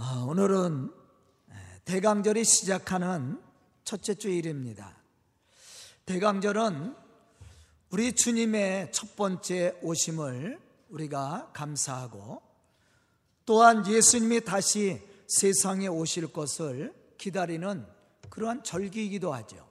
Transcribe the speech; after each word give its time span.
아, 0.00 0.24
오늘은 0.28 0.92
대강절이 1.84 2.44
시작하는 2.44 3.42
첫째 3.82 4.14
주일입니다. 4.14 4.96
대강절은 6.06 6.94
우리 7.90 8.12
주님의 8.12 8.92
첫 8.92 9.16
번째 9.16 9.76
오심을 9.82 10.60
우리가 10.90 11.50
감사하고 11.52 12.40
또한 13.44 13.84
예수님이 13.88 14.42
다시 14.44 15.02
세상에 15.26 15.88
오실 15.88 16.32
것을 16.32 16.94
기다리는 17.18 17.84
그러한 18.30 18.62
절기이기도 18.62 19.34
하죠. 19.34 19.68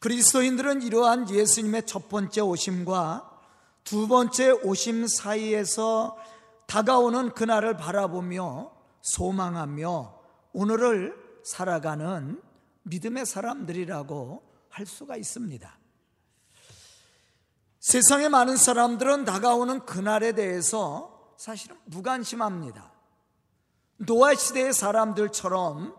그리스도인들은 0.00 0.82
이러한 0.82 1.30
예수님의 1.30 1.86
첫 1.86 2.08
번째 2.08 2.40
오심과 2.40 3.30
두 3.84 4.08
번째 4.08 4.50
오심 4.50 5.06
사이에서 5.06 6.18
다가오는 6.66 7.34
그날을 7.34 7.76
바라보며 7.76 8.73
소망하며 9.04 10.18
오늘을 10.54 11.42
살아가는 11.44 12.42
믿음의 12.84 13.26
사람들이라고 13.26 14.42
할 14.70 14.86
수가 14.86 15.16
있습니다. 15.16 15.78
세상의 17.80 18.30
많은 18.30 18.56
사람들은 18.56 19.24
다가오는 19.26 19.84
그날에 19.84 20.32
대해서 20.32 21.34
사실은 21.36 21.76
무관심합니다. 21.84 22.92
노아 23.98 24.34
시대의 24.34 24.72
사람들처럼 24.72 25.94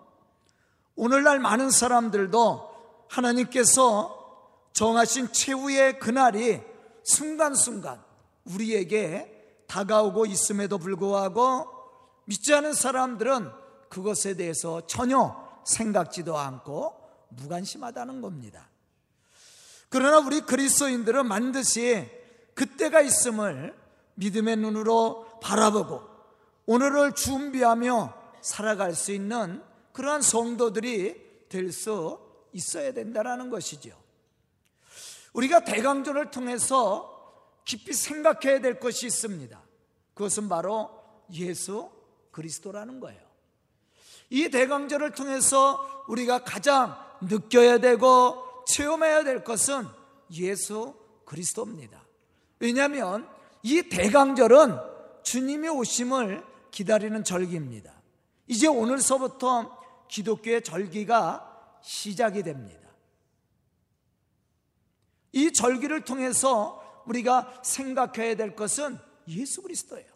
오늘날 0.95 1.39
많은 1.39 1.69
사람들도 1.69 3.05
하나님께서 3.09 4.67
정하신 4.73 5.31
최후의 5.31 5.99
그날이 5.99 6.61
순간순간 7.03 8.03
우리에게 8.45 9.63
다가오고 9.67 10.25
있음에도 10.25 10.80
불구하고 10.80 11.74
믿지 12.25 12.53
않은 12.53 12.73
사람들은 12.73 13.52
그것에 13.89 14.35
대해서 14.35 14.85
전혀 14.88 15.61
생각지도 15.66 16.38
않고 16.38 16.95
무관심하다는 17.30 18.22
겁니다. 18.22 18.69
그러나 19.89 20.19
우리 20.19 20.41
그리스도인들은 20.41 21.30
반드시 21.30 22.09
그때가 22.53 23.02
있음을 23.02 23.75
믿음의 24.16 24.58
눈으로 24.58 25.39
바라보고 25.41 26.02
오늘을 26.66 27.13
준비하며 27.13 28.13
살아갈 28.41 28.94
수 28.95 29.11
있는 29.11 29.63
그러한 29.94 30.22
성도들이 30.22 31.47
될 31.50 31.72
수 31.72 32.19
있어야 32.52 32.94
된다는 32.94 33.50
것이죠. 33.50 33.95
우리가 35.33 35.63
대강전을 35.66 36.31
통해서 36.31 37.11
깊이 37.66 37.94
생각해야 37.94 38.61
될 38.61 38.80
것이 38.80 39.07
있습니다. 39.07 39.61
그것은 40.13 40.47
바로 40.47 40.89
예수 41.33 41.89
그리스도라는 42.36 43.00
거예요. 43.00 43.22
이 44.30 44.50
대강절을 44.50 45.11
통해서 45.11 46.03
우리가 46.09 46.44
가장 46.44 46.97
느껴야 47.22 47.78
되고 47.78 48.44
체험해야 48.67 49.23
될 49.23 49.44
것은 49.44 49.88
예수 50.33 50.95
그리스도입니다. 51.23 52.03
왜냐하면 52.59 53.30
이 53.63 53.83
대강절은 53.83 54.78
주님의 55.23 55.69
오심을 55.69 56.44
기다리는 56.72 57.23
절기입니다. 57.23 57.94
이제 58.47 58.67
오늘서부터 58.67 60.06
기독교의 60.09 60.61
절기가 60.63 61.80
시작이 61.81 62.44
됩니다. 62.44 62.89
이 65.31 65.53
절기를 65.53 66.02
통해서 66.02 66.81
우리가 67.06 67.61
생각해야 67.63 68.36
될 68.36 68.56
것은 68.56 68.97
예수 69.30 69.61
그리스도예요. 69.61 70.08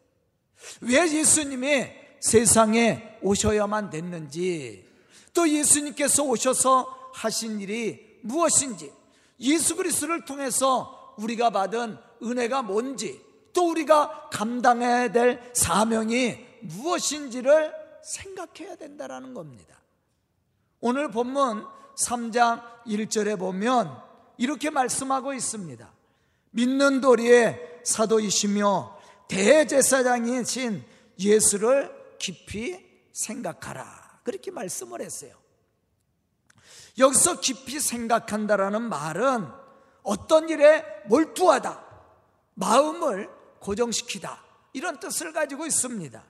왜 0.82 1.10
예수님이 1.10 1.99
세상에 2.20 3.18
오셔야만 3.22 3.90
됐는지, 3.90 4.88
또 5.34 5.48
예수님께서 5.48 6.24
오셔서 6.24 7.12
하신 7.14 7.62
일이 7.62 8.20
무엇인지, 8.22 8.92
예수 9.40 9.76
그리스도를 9.76 10.26
통해서 10.26 11.16
우리가 11.18 11.50
받은 11.50 11.98
은혜가 12.22 12.62
뭔지, 12.64 13.22
또 13.54 13.70
우리가 13.70 14.30
감당해야 14.32 15.12
될 15.12 15.52
사명이 15.54 16.38
무엇인지를 16.62 17.74
생각해야 18.04 18.76
된다는 18.76 19.34
겁니다. 19.34 19.76
오늘 20.82 21.10
본문 21.10 21.66
3장 21.98 22.62
1절에 22.86 23.38
보면 23.38 24.02
이렇게 24.38 24.70
말씀하고 24.70 25.34
있습니다. 25.34 25.92
믿는 26.52 27.02
도리의 27.02 27.82
사도이시며 27.84 28.98
대제사장이신 29.28 30.84
예수를 31.20 31.99
깊이 32.20 33.10
생각하라. 33.14 34.22
그렇게 34.24 34.52
말씀을 34.52 35.02
했어요. 35.02 35.34
여기서 36.98 37.40
깊이 37.40 37.80
생각한다라는 37.80 38.84
말은 38.84 39.48
어떤 40.04 40.50
일에 40.50 40.84
몰두하다, 41.06 41.84
마음을 42.56 43.30
고정시키다, 43.60 44.44
이런 44.74 45.00
뜻을 45.00 45.34
가지고 45.34 45.66
있습니다. 45.66 46.24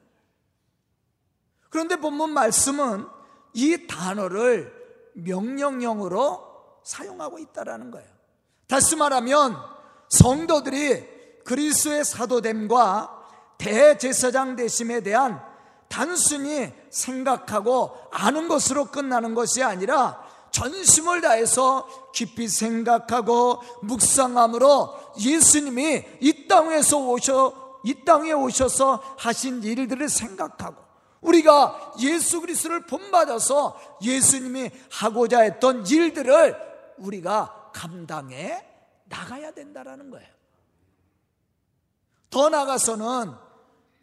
그런데 1.69 1.95
본문 1.97 2.31
말씀은 2.31 3.07
이 3.53 3.87
단어를 3.87 4.73
명령형으로 5.13 6.81
사용하고 6.83 7.39
있다라는 7.39 7.91
거예요. 7.91 8.09
다시 8.67 8.95
말하면 8.95 9.57
성도들이 10.09 11.43
그리스도의 11.43 12.05
사도됨과 12.05 13.55
대제사장 13.57 14.55
되심에 14.55 15.01
대한 15.01 15.43
단순히 15.89 16.71
생각하고 16.89 17.97
아는 18.11 18.47
것으로 18.47 18.85
끝나는 18.85 19.33
것이 19.33 19.63
아니라 19.63 20.23
전심을 20.51 21.21
다해서 21.21 22.11
깊이 22.13 22.47
생각하고 22.47 23.61
묵상함으로 23.83 25.13
예수님이 25.19 26.05
이 26.21 26.47
땅에서 26.47 26.97
오셔 26.99 27.69
이 27.83 28.05
땅에 28.05 28.31
오셔서 28.31 29.15
하신 29.17 29.63
일들을 29.63 30.09
생각하고 30.09 30.89
우리가 31.21 31.93
예수 31.99 32.39
그리스도를 32.41 32.85
본받아서 32.85 33.97
예수님이 34.01 34.71
하고자 34.91 35.41
했던 35.41 35.85
일들을 35.85 36.55
우리가 36.97 37.71
감당해 37.73 38.65
나가야 39.05 39.51
된다라는 39.51 40.11
거예요. 40.11 40.27
더 42.29 42.49
나가서는 42.49 43.33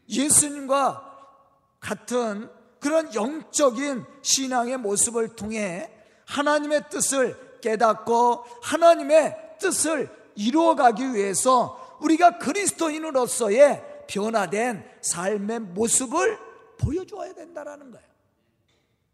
예수님과 0.09 1.16
같은 1.87 2.51
그런 2.81 3.15
영적인 3.15 4.05
신앙의 4.21 4.77
모습을 4.79 5.37
통해 5.37 5.89
하나님의 6.25 6.91
뜻을 6.91 7.61
깨닫고 7.61 8.45
하나님의 8.61 9.37
뜻을 9.61 10.11
이루어가기 10.35 11.15
위해서 11.15 11.97
우리가 12.01 12.39
그리스도인으로서의 12.39 14.05
변화된 14.09 14.85
삶의 15.01 15.61
모습을 15.61 16.39
보여줘야 16.79 17.33
된다는 17.35 17.93
거예요. 17.93 18.07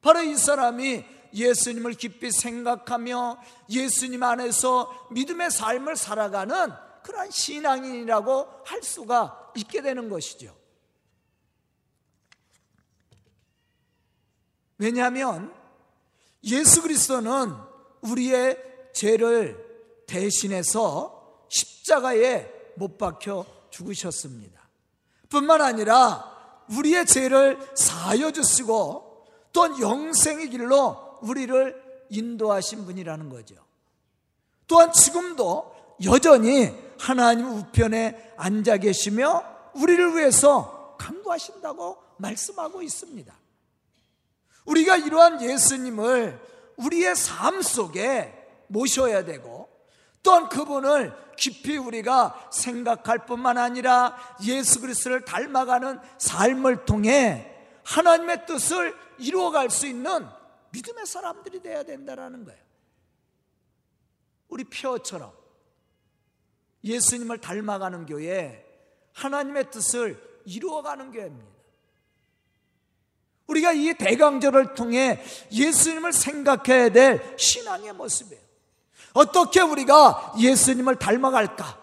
바로 0.01 0.23
이 0.23 0.35
사람이 0.35 1.05
예수님을 1.35 1.93
깊이 1.93 2.31
생각하며 2.31 3.39
예수님 3.69 4.23
안에서 4.23 5.09
믿음의 5.11 5.51
삶을 5.51 5.97
살아가는 5.97 6.73
그러한 7.03 7.31
신앙인이라고 7.31 8.49
할 8.65 8.83
수가 8.83 9.53
있게 9.57 9.83
되는 9.83 10.09
것이죠. 10.09 10.62
왜냐하면 14.83 15.55
예수 16.43 16.83
그리스도는 16.83 17.55
우리의 18.01 18.59
죄를 18.93 20.05
대신해서 20.09 21.45
십자가에 21.49 22.51
못 22.75 22.99
박혀 22.99 23.47
죽으셨습니다. 23.71 24.61
뿐만 25.29 25.61
아니라 25.61 26.65
우리의 26.69 27.07
죄를 27.07 27.61
사여 27.77 28.33
주시고 28.33 29.25
또한 29.53 29.81
영생의 29.81 30.51
길로 30.51 31.19
우리를 31.23 32.07
인도하신 32.11 32.85
분이라는 32.85 33.29
거죠. 33.29 33.55
또한 34.67 34.93
지금도 34.93 35.97
여전히 36.05 36.75
하나님 36.99 37.47
우편에 37.47 38.35
앉아 38.37 38.79
계시며 38.79 39.45
우리를 39.75 40.17
위해서 40.17 40.97
강구하신다고 40.99 41.99
말씀하고 42.17 42.83
있습니다. 42.83 43.42
우리가 44.65 44.97
이러한 44.97 45.43
예수님을 45.43 46.41
우리의 46.77 47.17
삶 47.17 47.63
속에 47.63 48.33
모셔야 48.69 49.25
되고 49.25 49.69
또한 50.23 50.49
그분을 50.49 51.13
깊이 51.37 51.77
우리가 51.77 52.51
생각할 52.53 53.27
뿐만 53.27 53.59
아니라 53.59 54.17
예수 54.45 54.81
그리스도를 54.81 55.25
닮아가는 55.25 55.99
삶을 56.19 56.85
통해 56.85 57.49
하나님의 57.85 58.47
뜻을 58.47 58.97
이루어갈 59.19 59.71
수 59.71 59.87
있는 59.87 60.27
믿음의 60.71 61.07
사람들이 61.07 61.61
되어야 61.61 61.83
된다는 61.83 62.45
거예요. 62.45 62.63
우리 64.49 64.65
표처럼 64.65 65.33
예수님을 66.85 67.39
닮아가는 67.39 68.07
교회, 68.07 68.65
하나님의 69.13 69.71
뜻을 69.71 70.43
이루어가는 70.45 71.13
교회입니다. 71.13 71.52
우리가 73.47 73.73
이 73.73 73.95
대강절을 73.95 74.75
통해 74.75 75.23
예수님을 75.51 76.13
생각해야 76.13 76.91
될 76.91 77.35
신앙의 77.37 77.93
모습이에요. 77.93 78.43
어떻게 79.15 79.61
우리가 79.61 80.35
예수님을 80.39 80.97
닮아갈까? 80.97 81.83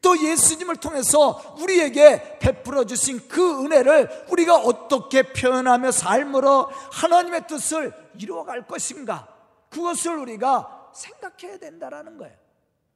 또 0.00 0.20
예수님을 0.20 0.76
통해서 0.76 1.56
우리에게 1.60 2.38
베풀어 2.40 2.84
주신 2.84 3.28
그 3.28 3.64
은혜를 3.64 4.26
우리가 4.30 4.56
어떻게 4.56 5.22
표현하며 5.22 5.92
삶으로 5.92 6.68
하나님의 6.90 7.46
뜻을 7.46 7.92
이루어갈 8.18 8.66
것인가? 8.66 9.28
그것을 9.70 10.18
우리가 10.18 10.90
생각해야 10.92 11.58
된다라는 11.58 12.18
거예요. 12.18 12.34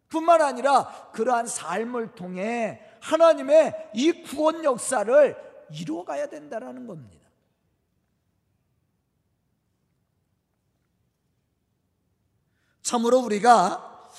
뿐만 0.08 0.42
아니라 0.42 1.10
그러한 1.12 1.46
삶을 1.46 2.14
통해 2.14 2.80
하나님의 3.00 3.90
이 3.94 4.24
구원 4.24 4.64
역사를 4.64 5.36
이루어가야 5.70 6.28
된다라는 6.28 6.86
겁니다. 6.86 7.25
참으로 12.86 13.18
우리가 13.18 14.10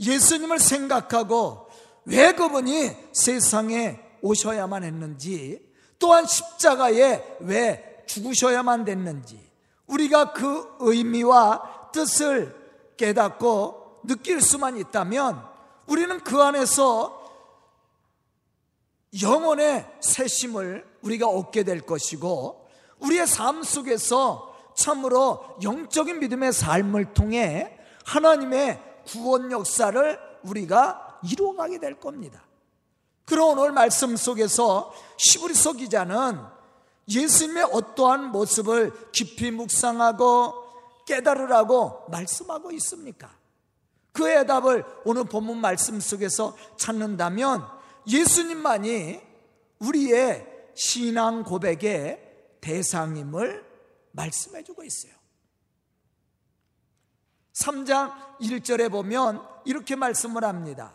예수님을 0.00 0.58
생각하고 0.58 1.68
왜 2.06 2.32
그분이 2.32 2.90
세상에 3.12 4.00
오셔야만 4.20 4.82
했는지 4.82 5.64
또한 6.00 6.26
십자가에 6.26 7.36
왜 7.38 8.02
죽으셔야만 8.08 8.84
됐는지 8.84 9.40
우리가 9.86 10.32
그 10.32 10.76
의미와 10.80 11.90
뜻을 11.92 12.52
깨닫고 12.96 14.00
느낄 14.08 14.40
수만 14.40 14.76
있다면 14.76 15.40
우리는 15.86 16.18
그 16.18 16.42
안에서 16.42 17.24
영혼의 19.22 19.86
새심을 20.00 20.84
우리가 21.02 21.28
얻게 21.28 21.62
될 21.62 21.80
것이고 21.80 22.68
우리의 22.98 23.28
삶 23.28 23.62
속에서 23.62 24.52
참으로 24.74 25.44
영적인 25.62 26.18
믿음의 26.18 26.52
삶을 26.52 27.14
통해 27.14 27.75
하나님의 28.06 28.80
구원 29.06 29.50
역사를 29.50 30.18
우리가 30.42 31.20
이루어가게 31.28 31.78
될 31.78 31.98
겁니다. 31.98 32.42
그런 33.24 33.58
오늘 33.58 33.72
말씀 33.72 34.16
속에서 34.16 34.94
시브리서 35.16 35.72
기자는 35.74 36.40
예수님의 37.08 37.64
어떠한 37.72 38.30
모습을 38.30 39.10
깊이 39.10 39.50
묵상하고 39.50 40.54
깨달으라고 41.06 42.06
말씀하고 42.10 42.70
있습니까? 42.72 43.30
그의 44.12 44.46
답을 44.46 44.84
오늘 45.04 45.24
본문 45.24 45.58
말씀 45.58 46.00
속에서 46.00 46.56
찾는다면 46.76 47.66
예수님만이 48.08 49.20
우리의 49.80 50.46
신앙 50.74 51.42
고백의 51.42 52.22
대상임을 52.60 53.64
말씀해 54.12 54.62
주고 54.62 54.84
있어요. 54.84 55.15
3장 57.56 58.12
1절에 58.40 58.90
보면 58.90 59.42
이렇게 59.64 59.96
말씀을 59.96 60.44
합니다. 60.44 60.92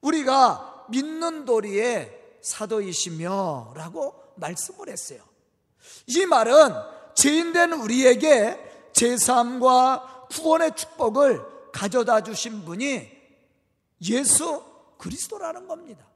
우리가 0.00 0.86
믿는 0.88 1.44
도리의 1.44 2.18
사도이시며 2.40 3.74
라고 3.74 4.14
말씀을 4.36 4.88
했어요. 4.88 5.20
이 6.06 6.26
말은 6.26 6.74
죄인된 7.14 7.72
우리에게 7.72 8.90
제3과 8.92 10.28
구원의 10.30 10.76
축복을 10.76 11.42
가져다 11.72 12.22
주신 12.22 12.64
분이 12.64 13.08
예수 14.08 14.62
그리스도라는 14.96 15.66
겁니다. 15.66 16.06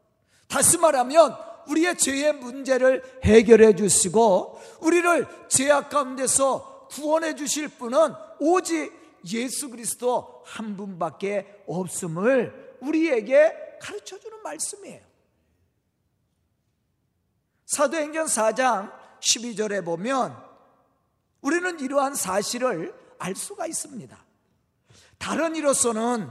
다시 0.49 0.79
말하면 0.79 1.37
우리의 1.69 1.99
죄의 1.99 2.35
문제를 2.35 3.03
해결해 3.25 3.75
주시고 3.75 4.61
우리를 4.81 5.27
죄악 5.49 5.91
가운데서 5.91 6.89
구원해 6.91 7.35
주실 7.35 7.69
분은 7.69 8.15
오직 8.39 9.04
예수 9.33 9.71
그리스도 9.71 10.43
한 10.45 10.77
분밖에 10.77 11.63
없음을 11.67 12.79
우리에게 12.81 13.79
가르쳐 13.81 14.19
주는 14.19 14.43
말씀이에요. 14.43 15.01
사도행전 17.67 18.27
4장 18.27 18.93
12절에 19.21 19.85
보면 19.85 20.37
우리는 21.41 21.81
이러한 21.81 22.15
사실을 22.15 22.95
알 23.19 23.35
수가 23.35 23.67
있습니다. 23.67 24.17
다른 25.19 25.57
이로서는 25.57 26.31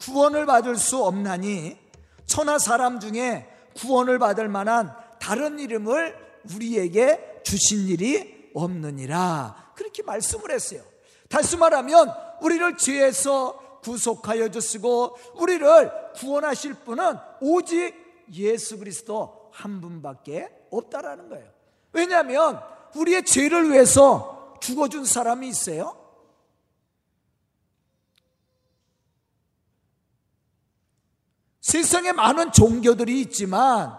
구원을 0.00 0.46
받을 0.46 0.76
수 0.76 1.02
없나니 1.04 1.78
천하 2.26 2.58
사람 2.58 3.00
중에 3.00 3.48
구원을 3.76 4.18
받을 4.18 4.48
만한 4.48 4.94
다른 5.20 5.58
이름을 5.58 6.40
우리에게 6.54 7.42
주신 7.44 7.88
일이 7.88 8.50
없느니라. 8.54 9.72
그렇게 9.76 10.02
말씀을 10.02 10.50
했어요. 10.50 10.91
다시 11.32 11.56
말하면 11.56 12.14
우리를 12.42 12.76
죄에서 12.76 13.80
구속하여 13.80 14.50
주시고 14.50 15.16
우리를 15.36 16.12
구원하실 16.16 16.74
분은 16.74 17.16
오직 17.40 17.94
예수 18.34 18.78
그리스도 18.78 19.48
한 19.50 19.80
분밖에 19.80 20.50
없다라는 20.70 21.30
거예요. 21.30 21.50
왜냐하면 21.94 22.62
우리의 22.94 23.24
죄를 23.24 23.70
위해서 23.70 24.58
죽어준 24.60 25.06
사람이 25.06 25.48
있어요. 25.48 25.96
세상에 31.62 32.12
많은 32.12 32.52
종교들이 32.52 33.22
있지만 33.22 33.98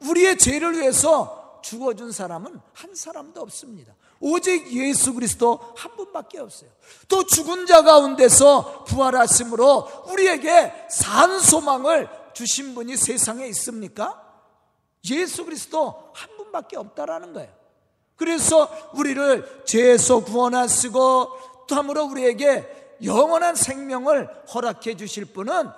우리의 0.00 0.38
죄를 0.38 0.78
위해서 0.78 1.39
죽어준 1.62 2.12
사람은 2.12 2.60
한 2.72 2.94
사람도 2.94 3.40
없습니다. 3.42 3.94
오직 4.20 4.72
예수 4.72 5.14
그리스도 5.14 5.60
한 5.76 5.96
분밖에 5.96 6.38
없어요. 6.38 6.70
또 7.08 7.24
죽은 7.24 7.66
자 7.66 7.82
가운데서 7.82 8.84
부활하심으로 8.84 10.04
우리에게 10.08 10.72
산 10.90 11.40
소망을 11.40 12.08
주신 12.34 12.74
분이 12.74 12.96
세상에 12.96 13.46
있습니까? 13.48 14.22
예수 15.10 15.44
그리스도 15.44 16.10
한 16.14 16.36
분밖에 16.36 16.76
없다라는 16.76 17.32
거예요. 17.32 17.50
그래서 18.16 18.70
우리를 18.94 19.64
죄에서 19.64 20.22
구원하시고 20.24 21.66
또 21.66 21.74
함으로 21.74 22.04
우리에게 22.04 22.98
영원한 23.02 23.54
생명을 23.54 24.28
허락해 24.52 24.96
주실 24.96 25.24
분은 25.24 25.70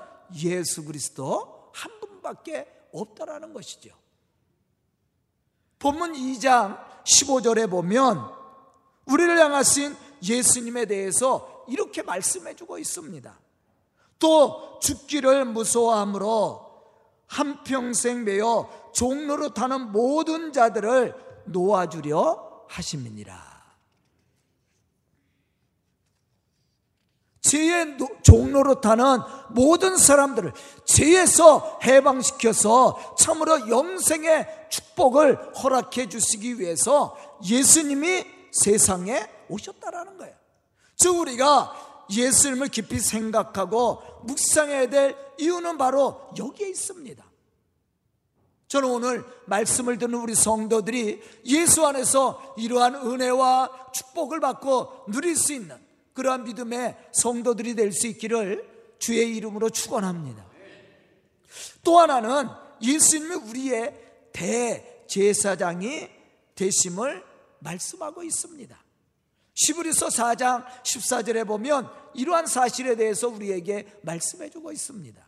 예수 0.42 0.84
그리스도 0.84 1.70
한 1.72 2.00
분밖에 2.00 2.66
없다라는 2.92 3.52
것이죠. 3.52 4.01
본문 5.82 6.12
2장 6.12 6.78
15절에 7.02 7.68
보면 7.68 8.24
우리를 9.06 9.36
향하신 9.36 9.96
예수님에 10.22 10.86
대해서 10.86 11.64
이렇게 11.66 12.02
말씀해 12.02 12.54
주고 12.54 12.78
있습니다. 12.78 13.40
또 14.20 14.78
죽기를 14.80 15.44
무서워함으로 15.46 16.70
한평생 17.26 18.22
매여 18.22 18.92
종로로 18.94 19.54
타는 19.54 19.90
모든 19.90 20.52
자들을 20.52 21.16
놓아주려 21.46 22.66
하심이니라. 22.68 23.51
죄의 27.42 27.98
종로로 28.22 28.80
타는 28.80 29.18
모든 29.50 29.96
사람들을 29.96 30.52
죄에서 30.84 31.80
해방시켜서 31.82 33.16
참으로 33.18 33.68
영생의 33.68 34.68
축복을 34.70 35.56
허락해 35.56 36.08
주시기 36.08 36.60
위해서 36.60 37.16
예수님이 37.44 38.24
세상에 38.52 39.28
오셨다라는 39.48 40.18
거예요. 40.18 40.34
즉 40.96 41.18
우리가 41.18 42.06
예수님을 42.10 42.68
깊이 42.68 43.00
생각하고 43.00 44.02
묵상해야 44.24 44.88
될 44.88 45.16
이유는 45.38 45.78
바로 45.78 46.20
여기에 46.38 46.68
있습니다. 46.68 47.24
저는 48.68 48.88
오늘 48.88 49.24
말씀을 49.46 49.98
듣는 49.98 50.14
우리 50.14 50.34
성도들이 50.34 51.20
예수 51.46 51.84
안에서 51.84 52.54
이러한 52.56 52.94
은혜와 52.94 53.90
축복을 53.92 54.40
받고 54.40 55.06
누릴 55.08 55.36
수 55.36 55.52
있는 55.52 55.91
그러한 56.14 56.44
믿음의 56.44 56.96
성도들이 57.12 57.74
될 57.74 57.92
수 57.92 58.06
있기를 58.06 58.70
주의 58.98 59.36
이름으로 59.36 59.70
축원합니다. 59.70 60.46
또 61.82 61.98
하나는 61.98 62.48
예수님이 62.80 63.34
우리의 63.34 64.30
대제사장이 64.32 66.08
되심을 66.54 67.24
말씀하고 67.58 68.22
있습니다. 68.22 68.82
시브리서 69.54 70.08
4장 70.08 70.64
14절에 70.82 71.46
보면 71.46 71.90
이러한 72.14 72.46
사실에 72.46 72.96
대해서 72.96 73.28
우리에게 73.28 73.86
말씀해 74.02 74.50
주고 74.50 74.72
있습니다. 74.72 75.22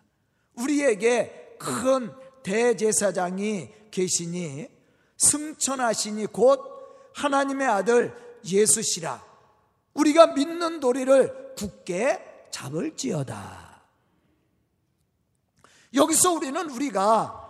우리에게 0.54 1.56
큰 1.58 2.10
대제사장이 2.42 3.68
계시니 3.90 4.68
승천하시니 5.16 6.26
곧 6.26 6.60
하나님의 7.14 7.66
아들 7.66 8.14
예수시라 8.44 9.33
우리가 9.94 10.28
믿는 10.28 10.80
도리를 10.80 11.54
굳게 11.56 12.48
잡을지어다. 12.50 13.82
여기서 15.94 16.32
우리는 16.32 16.70
우리가 16.70 17.40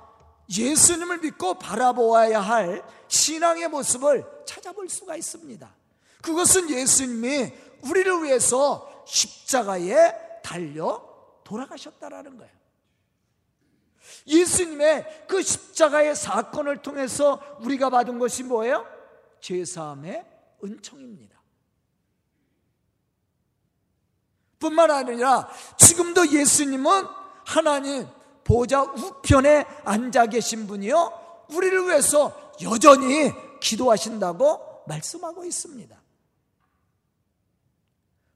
예수님을 0.54 1.18
믿고 1.18 1.54
바라보아야 1.54 2.40
할 2.40 2.84
신앙의 3.08 3.68
모습을 3.68 4.24
찾아볼 4.46 4.88
수가 4.88 5.16
있습니다. 5.16 5.74
그것은 6.22 6.70
예수님이 6.70 7.52
우리를 7.82 8.22
위해서 8.22 9.04
십자가에 9.06 10.40
달려 10.42 11.02
돌아가셨다라는 11.44 12.38
거예요. 12.38 12.52
예수님의 14.26 15.26
그 15.28 15.42
십자가의 15.42 16.14
사건을 16.16 16.82
통해서 16.82 17.40
우리가 17.60 17.90
받은 17.90 18.18
것이 18.18 18.42
뭐예요? 18.42 18.86
제사함의 19.40 20.24
은총입니다. 20.62 21.33
뿐만 24.64 24.90
아니라 24.90 25.47
지금도 25.76 26.33
예수님은 26.33 27.06
하나님 27.44 28.09
보좌 28.44 28.83
우편에 28.83 29.66
앉아 29.85 30.26
계신 30.26 30.66
분이요. 30.66 31.47
우리를 31.50 31.87
위해서 31.87 32.35
여전히 32.62 33.30
기도하신다고 33.61 34.85
말씀하고 34.87 35.44
있습니다. 35.44 36.00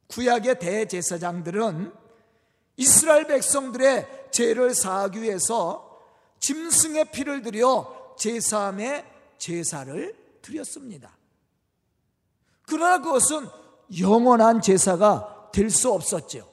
구약의 0.09 0.59
대제사장들은 0.59 1.93
이스라엘 2.77 3.27
백성들의 3.27 4.29
죄를 4.31 4.75
사하기 4.75 5.23
위해서 5.23 5.99
짐승의 6.41 7.07
피를 7.11 7.43
들여 7.43 8.17
제사함의 8.19 9.05
제사를 9.39 10.17
드렸습니다. 10.43 11.17
그러나 12.67 12.99
그것은 12.99 13.49
영원한 13.99 14.61
제사가 14.61 15.38
될수 15.59 15.93
없었죠. 15.93 16.49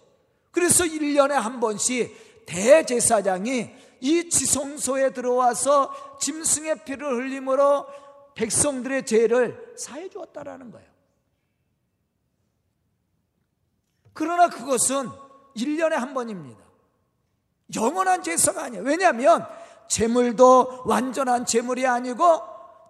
그래서 0.52 0.84
1년에 0.84 1.34
한 1.34 1.60
번씩 1.60 2.46
대제사장이 2.48 3.70
이 4.02 4.30
지성소에 4.30 5.14
들어와서 5.14 6.18
짐승의 6.20 6.86
피를 6.86 7.16
흘림으로 7.16 7.86
백성들의 8.34 9.06
죄를 9.06 9.76
사해 9.78 10.10
주었다라는 10.10 10.72
거예요. 10.72 10.88
그러나 14.14 14.50
그것은 14.50 15.08
1년에 15.56 15.92
한 15.92 16.14
번입니다. 16.14 16.64
영원한 17.76 18.24
제사가 18.24 18.66
아니에요. 18.66 18.84
왜냐하면 18.84 19.46
제물도 19.88 20.84
완전한 20.86 21.46
제물이 21.46 21.86
아니고 21.86 22.42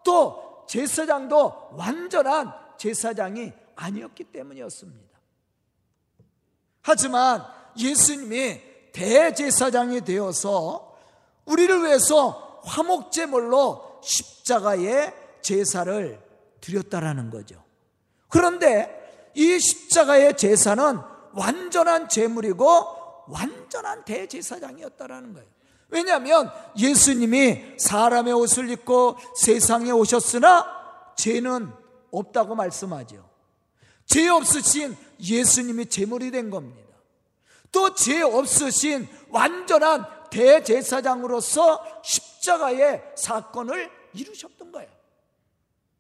또 0.06 0.66
제사장도 0.70 1.72
완전한 1.74 2.54
제사장이 2.78 3.52
아니었기 3.76 4.26
때문이었습니다. 4.26 5.05
하지만 6.88 7.44
예수님이 7.80 8.62
대제사장이 8.94 10.02
되어서 10.02 10.96
우리를 11.46 11.84
위해서 11.84 12.62
화목제물로 12.64 14.02
십자가에 14.04 15.12
제사를 15.42 16.22
드렸다라는 16.62 17.32
거죠. 17.32 17.64
그런데 18.30 19.32
이 19.34 19.60
십자가의 19.60 20.38
제사는 20.38 21.00
완전한 21.34 22.08
제물이고 22.08 23.24
완전한 23.30 24.06
대제사장이었다라는 24.06 25.34
거예요. 25.34 25.50
왜냐하면 25.90 26.52
예수님이 26.78 27.80
사람의 27.80 28.32
옷을 28.34 28.70
입고 28.70 29.18
세상에 29.36 29.90
오셨으나 29.90 30.68
죄는 31.18 31.68
없다고 32.12 32.54
말씀하죠. 32.54 33.28
죄 34.06 34.30
없으신 34.30 34.96
예수님이 35.20 35.88
제물이 35.88 36.32
된 36.32 36.50
겁니다. 36.50 36.84
또 37.72 37.94
죄 37.94 38.22
없으신 38.22 39.08
완전한 39.30 40.06
대제사장으로서 40.30 42.02
십자가의 42.04 43.04
사건을 43.16 43.92
이루셨던 44.14 44.72
거예요. 44.72 44.90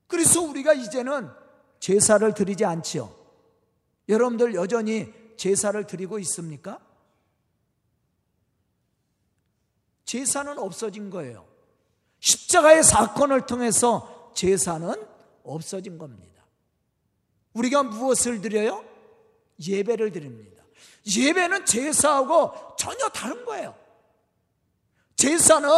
그래서 0.07 0.41
우리가 0.41 0.73
이제는 0.73 1.29
제사를 1.79 2.33
드리지 2.33 2.63
않지요. 2.63 3.13
여러분들 4.07 4.53
여전히 4.55 5.11
제사를 5.35 5.85
드리고 5.85 6.19
있습니까? 6.19 6.79
제사는 10.05 10.57
없어진 10.59 11.09
거예요. 11.09 11.45
십자가의 12.19 12.83
사건을 12.83 13.45
통해서 13.45 14.31
제사는 14.35 14.93
없어진 15.43 15.97
겁니다. 15.97 16.45
우리가 17.53 17.83
무엇을 17.83 18.41
드려요? 18.41 18.83
예배를 19.59 20.11
드립니다. 20.11 20.63
예배는 21.15 21.65
제사하고 21.65 22.75
전혀 22.77 23.07
다른 23.09 23.45
거예요. 23.45 23.75
제사는 25.15 25.69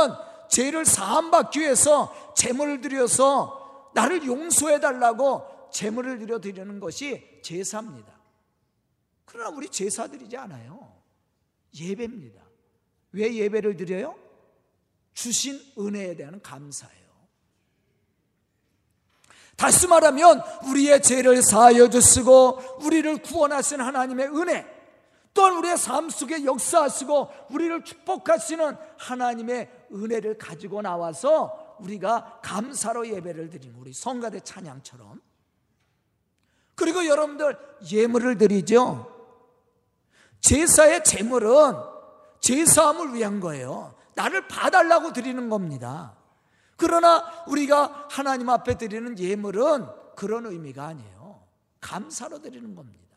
죄를 0.50 0.86
사함받기 0.86 1.60
위해서 1.60 2.34
제물을 2.36 2.82
드려서 2.82 3.92
나를 3.94 4.26
용서해 4.26 4.80
달라고 4.80 5.70
제물을 5.72 6.20
드려 6.20 6.40
드리는 6.40 6.80
것이 6.80 7.42
제사입니다. 7.44 8.18
그러나 9.26 9.50
우리 9.50 9.70
제사 9.70 10.08
드리지 10.08 10.38
않아요. 10.38 10.96
예배입니다. 11.80 12.42
왜 13.12 13.34
예배를 13.36 13.76
드려요? 13.76 14.18
주신 15.14 15.60
은혜에 15.78 16.16
대한 16.16 16.42
감사예요. 16.42 17.07
다시 19.58 19.88
말하면 19.88 20.42
우리의 20.70 21.02
죄를 21.02 21.42
사하여 21.42 21.90
주시고 21.90 22.78
우리를 22.84 23.18
구원하신 23.24 23.82
하나님의 23.82 24.28
은혜 24.28 24.78
또한 25.34 25.58
우리의 25.58 25.78
삶 25.78 26.10
속에 26.10 26.46
역사하시고 26.46 27.30
우리를 27.52 27.84
축복하시는 27.84 28.78
하나님의 28.98 29.70
은혜를 29.92 30.38
가지고 30.38 30.82
나와서 30.82 31.76
우리가 31.80 32.40
감사로 32.44 33.08
예배를 33.08 33.50
드리는 33.50 33.76
우리 33.78 33.94
성가대 33.94 34.40
찬양처럼 34.42 35.22
그리고 36.76 37.06
여러분들 37.06 37.58
예물을 37.92 38.38
드리죠. 38.38 39.12
제사의 40.42 41.04
제물은 41.04 41.74
제사함을 42.42 43.16
위한 43.16 43.40
거예요. 43.40 43.96
나를 44.14 44.48
봐달라고 44.48 45.14
드리는 45.14 45.50
겁니다. 45.50 46.17
그러나 46.78 47.24
우리가 47.48 48.08
하나님 48.10 48.50
앞에 48.50 48.78
드리는 48.78 49.18
예물은 49.18 49.88
그런 50.16 50.46
의미가 50.46 50.86
아니에요. 50.86 51.44
감사로 51.82 52.42
드리는 52.42 52.74
겁니다. 52.76 53.08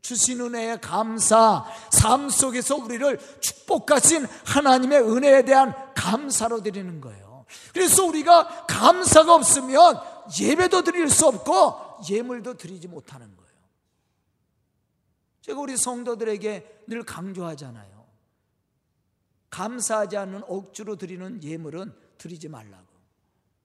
주신 0.00 0.40
은혜에 0.40 0.76
감사, 0.76 1.64
삶 1.90 2.30
속에서 2.30 2.76
우리를 2.76 3.18
축복하신 3.40 4.24
하나님의 4.44 5.00
은혜에 5.02 5.44
대한 5.44 5.74
감사로 5.94 6.62
드리는 6.62 7.00
거예요. 7.00 7.44
그래서 7.72 8.04
우리가 8.04 8.66
감사가 8.66 9.34
없으면 9.34 10.00
예배도 10.40 10.82
드릴 10.82 11.10
수 11.10 11.26
없고 11.26 12.04
예물도 12.08 12.54
드리지 12.54 12.86
못하는 12.86 13.26
거예요. 13.36 13.50
제가 15.42 15.60
우리 15.60 15.76
성도들에게 15.76 16.84
늘 16.86 17.02
강조하잖아요. 17.02 18.06
감사하지 19.50 20.16
않는 20.16 20.42
억지로 20.46 20.96
드리는 20.96 21.42
예물은 21.42 21.92
드리지 22.18 22.48
말라고. 22.48 22.86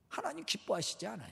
하나님 0.10 0.46
기뻐하시지 0.46 1.08
않아요. 1.08 1.32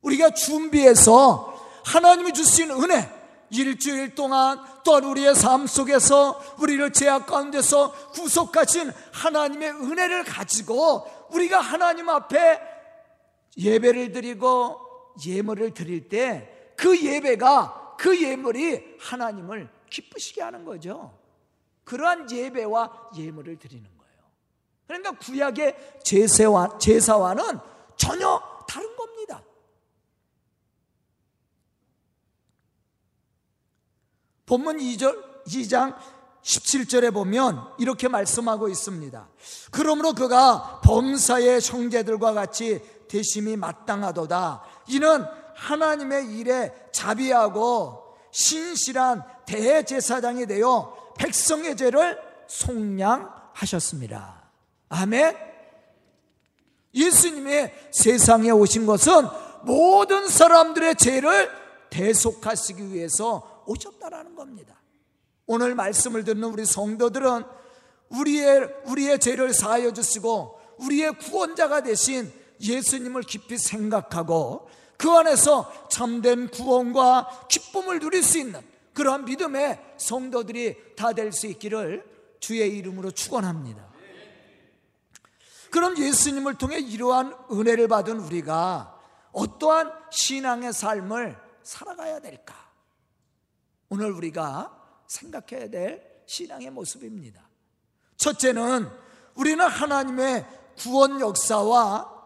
우리가 0.00 0.30
준비해서 0.30 1.82
하나님이 1.84 2.32
주신 2.32 2.70
은혜, 2.70 3.08
일주일 3.50 4.14
동안 4.14 4.58
또한 4.84 5.04
우리의 5.04 5.34
삶 5.34 5.66
속에서 5.66 6.42
우리를 6.58 6.92
제약 6.92 7.26
가운데서 7.26 8.10
구속하신 8.10 8.90
하나님의 9.12 9.70
은혜를 9.70 10.24
가지고 10.24 11.06
우리가 11.30 11.60
하나님 11.60 12.08
앞에 12.08 12.60
예배를 13.56 14.12
드리고 14.12 15.14
예물을 15.24 15.74
드릴 15.74 16.08
때 16.08 16.52
그 16.82 17.00
예배가 17.00 17.94
그 17.96 18.20
예물이 18.20 18.96
하나님을 18.98 19.68
기쁘시게 19.88 20.42
하는 20.42 20.64
거죠. 20.64 21.16
그러한 21.84 22.28
예배와 22.28 23.10
예물을 23.16 23.56
드리는. 23.58 23.88
그러니까 24.86 25.12
구약의 25.12 26.00
제사와, 26.04 26.78
제사와는 26.78 27.58
전혀 27.96 28.40
다른 28.68 28.94
겁니다. 28.96 29.42
본문 34.46 34.78
2절, 34.78 35.44
2장 35.46 35.96
17절에 36.42 37.12
보면 37.14 37.72
이렇게 37.78 38.08
말씀하고 38.08 38.68
있습니다. 38.68 39.28
그러므로 39.70 40.12
그가 40.12 40.80
범사의 40.82 41.60
형제들과 41.62 42.32
같이 42.32 42.82
대심이 43.08 43.56
마땅하도다. 43.56 44.62
이는 44.88 45.24
하나님의 45.54 46.36
일에 46.36 46.88
자비하고 46.92 48.16
신실한 48.30 49.22
대제사장이 49.46 50.46
되어 50.46 51.12
백성의 51.16 51.76
죄를 51.76 52.18
속량하셨습니다. 52.48 54.41
아멘. 54.92 55.34
예수님이 56.94 57.70
세상에 57.90 58.50
오신 58.50 58.84
것은 58.84 59.26
모든 59.62 60.28
사람들의 60.28 60.96
죄를 60.96 61.50
대속하시기 61.88 62.92
위해서 62.92 63.64
오셨다라는 63.66 64.34
겁니다. 64.34 64.80
오늘 65.46 65.74
말씀을 65.74 66.24
듣는 66.24 66.44
우리 66.44 66.66
성도들은 66.66 67.44
우리의 68.10 68.68
우리의 68.84 69.18
죄를 69.18 69.54
사하여 69.54 69.92
주시고 69.94 70.60
우리의 70.78 71.12
구원자가 71.18 71.82
되신 71.82 72.30
예수님을 72.60 73.22
깊이 73.22 73.56
생각하고 73.56 74.68
그 74.98 75.10
안에서 75.10 75.88
참된 75.88 76.48
구원과 76.48 77.46
기쁨을 77.48 77.98
누릴 77.98 78.22
수 78.22 78.38
있는 78.38 78.60
그러한 78.92 79.24
믿음의 79.24 79.80
성도들이 79.96 80.94
다 80.96 81.14
될 81.14 81.32
수 81.32 81.46
있기를 81.46 82.04
주의 82.40 82.76
이름으로 82.76 83.10
축원합니다. 83.10 83.91
그럼 85.72 85.96
예수님을 85.96 86.56
통해 86.58 86.78
이러한 86.78 87.34
은혜를 87.50 87.88
받은 87.88 88.20
우리가 88.20 89.00
어떠한 89.32 89.90
신앙의 90.10 90.74
삶을 90.74 91.40
살아가야 91.62 92.20
될까? 92.20 92.54
오늘 93.88 94.12
우리가 94.12 95.02
생각해야 95.06 95.70
될 95.70 96.22
신앙의 96.26 96.70
모습입니다. 96.70 97.48
첫째는 98.18 98.90
우리는 99.34 99.66
하나님의 99.66 100.46
구원 100.76 101.18
역사와 101.20 102.22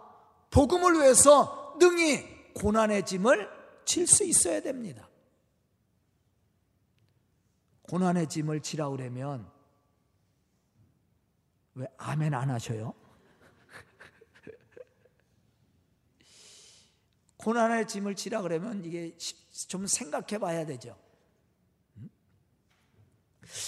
복음을 0.50 0.94
위해서 0.94 1.76
능히 1.78 2.52
고난의 2.54 3.06
짐을 3.06 3.48
질 3.84 4.08
수 4.08 4.24
있어야 4.24 4.60
됩니다. 4.60 5.08
고난의 7.82 8.28
짐을 8.28 8.60
지라 8.60 8.88
그러면 8.88 9.48
왜 11.74 11.86
아멘 11.96 12.34
안 12.34 12.50
하셔요? 12.50 13.05
고난의 17.46 17.86
짐을 17.86 18.16
지라 18.16 18.42
그러면 18.42 18.82
이게 18.84 19.16
좀 19.68 19.86
생각해 19.86 20.38
봐야 20.40 20.66
되죠. 20.66 20.96
음? 21.96 22.10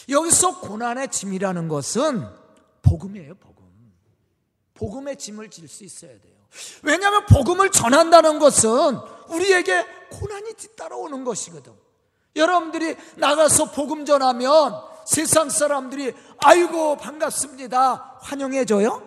여기서 0.08 0.58
고난의 0.62 1.12
짐이라는 1.12 1.68
것은 1.68 2.26
복음이에요, 2.82 3.37
복음. 3.37 3.94
복음의 4.75 5.14
짐을 5.16 5.49
질 5.50 5.68
수 5.68 5.85
있어야 5.85 6.11
돼요. 6.11 6.35
왜냐하면 6.82 7.25
복음을 7.26 7.70
전한다는 7.70 8.40
것은 8.40 8.97
우리에게 9.28 9.87
고난이 10.11 10.54
뒤따라오는 10.54 11.23
것이거든. 11.23 11.73
여러분들이 12.35 12.97
나가서 13.14 13.70
복음 13.70 14.04
전하면 14.04 14.75
세상 15.06 15.50
사람들이 15.50 16.14
아이고 16.38 16.97
반갑습니다. 16.97 18.18
환영해줘요? 18.23 19.04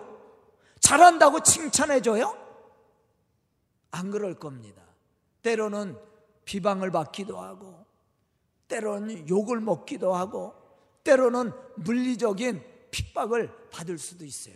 잘한다고 0.80 1.42
칭찬해줘요? 1.42 2.41
안 3.92 4.12
그럴 4.12 4.36
겁니다. 4.36 4.82
때로는 5.42 5.98
비방을 6.46 6.92
받기도 6.92 7.40
하고, 7.40 7.86
때로는 8.68 9.30
욕을 9.30 9.60
먹기도 9.60 10.16
하고, 10.16 10.54
때로는 11.04 11.52
물리적인 11.78 12.64
핍박을 12.92 13.70
받을 13.70 13.98
수도 13.98 14.26
있어요. 14.26 14.56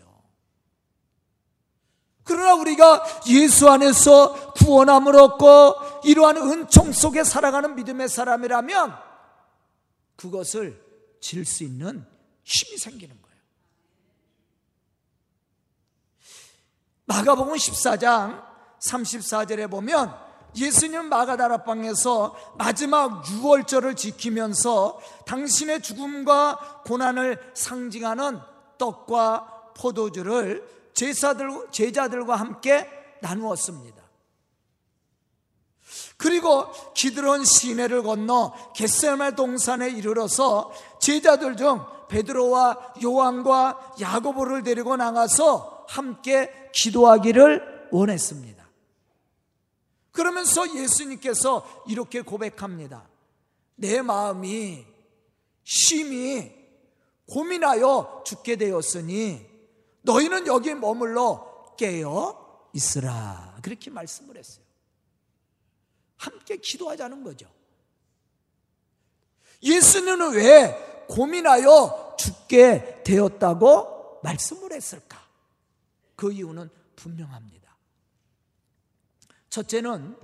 그러나 2.24 2.56
우리가 2.56 3.06
예수 3.28 3.70
안에서 3.70 4.54
구원함을 4.54 5.16
얻고 5.16 6.02
이러한 6.06 6.38
은총 6.38 6.92
속에 6.92 7.24
살아가는 7.24 7.76
믿음의 7.76 8.10
사람이라면 8.10 8.96
그것을 10.16 10.84
질 11.20 11.46
수 11.46 11.64
있는 11.64 12.06
힘이 12.44 12.78
생기는 12.78 13.20
거예요. 13.22 13.40
마가복음 17.06 17.54
14장 17.54 18.55
34절에 18.86 19.70
보면 19.70 20.16
예수님 20.56 21.10
마가다라방에서 21.10 22.54
마지막 22.58 23.30
유월절을 23.30 23.96
지키면서 23.96 25.00
당신의 25.26 25.82
죽음과 25.82 26.84
고난을 26.86 27.52
상징하는 27.54 28.40
떡과 28.78 29.74
포도주를 29.78 30.66
제사들, 30.94 31.68
제자들과 31.72 32.36
함께 32.36 32.88
나누었습니다. 33.22 34.04
그리고 36.18 36.72
기드론 36.94 37.44
시내를 37.44 38.04
건너 38.04 38.54
겟세마 38.74 39.32
동산에 39.32 39.90
이르러서 39.90 40.72
제자들 41.00 41.58
중 41.58 41.84
베드로와 42.08 42.94
요한과 43.04 43.96
야고보를 44.00 44.64
데리고 44.64 44.96
나가서 44.96 45.86
함께 45.90 46.70
기도하기를 46.74 47.90
원했습니다. 47.92 48.65
그러면서 50.16 50.76
예수님께서 50.76 51.84
이렇게 51.88 52.22
고백합니다. 52.22 53.08
내 53.76 54.02
마음이 54.02 54.86
심히 55.64 56.54
고민하여 57.28 58.24
죽게 58.26 58.56
되었으니 58.56 59.46
너희는 60.04 60.48
여기에 60.48 60.76
머물러 60.76 61.76
깨어 61.78 62.70
있으라. 62.74 63.58
그렇게 63.62 63.90
말씀을 63.92 64.38
했어요. 64.38 64.64
함께 66.16 66.58
기도하자는 66.58 67.24
거죠. 67.24 67.48
예수는 69.62 70.34
왜 70.34 71.06
고민하여 71.10 72.16
죽게 72.18 73.04
되었다고 73.04 74.22
말씀을 74.24 74.72
했을까? 74.72 75.22
그 76.16 76.32
이유는 76.32 76.70
분명합니다. 76.96 77.65
첫째는 79.56 80.18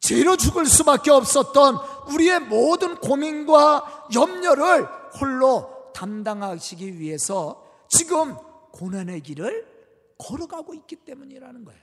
죄로 0.00 0.36
죽을 0.36 0.66
수밖에 0.66 1.10
없었던 1.10 1.76
우리의 2.08 2.40
모든 2.40 2.96
고민과 2.96 4.08
염려를 4.14 4.86
홀로 5.20 5.92
담당하시기 5.94 6.98
위해서 6.98 7.64
지금 7.88 8.36
고난의 8.72 9.22
길을 9.22 9.76
걸어가고 10.18 10.74
있기 10.74 10.96
때문이라는 10.96 11.64
거예요. 11.64 11.80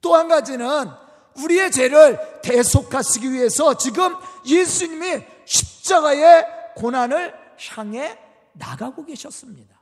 또 0.00 0.14
한 0.14 0.28
가지는 0.28 0.90
우리의 1.36 1.70
죄를 1.70 2.40
대속하시기 2.42 3.32
위해서 3.32 3.74
지금 3.74 4.14
예수님이 4.46 5.24
십자가의 5.44 6.46
고난을 6.76 7.34
향해 7.70 8.18
나가고 8.52 9.04
계셨습니다. 9.04 9.80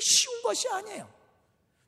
쉬운 0.00 0.42
것이 0.42 0.68
아니에요. 0.68 1.08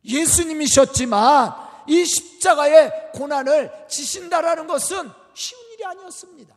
예수님이셨지만 0.04 1.71
이 1.88 2.04
십자가의 2.04 3.12
고난을 3.14 3.86
지신다라는 3.88 4.66
것은 4.66 5.10
쉬운 5.34 5.60
일이 5.72 5.84
아니었습니다. 5.84 6.56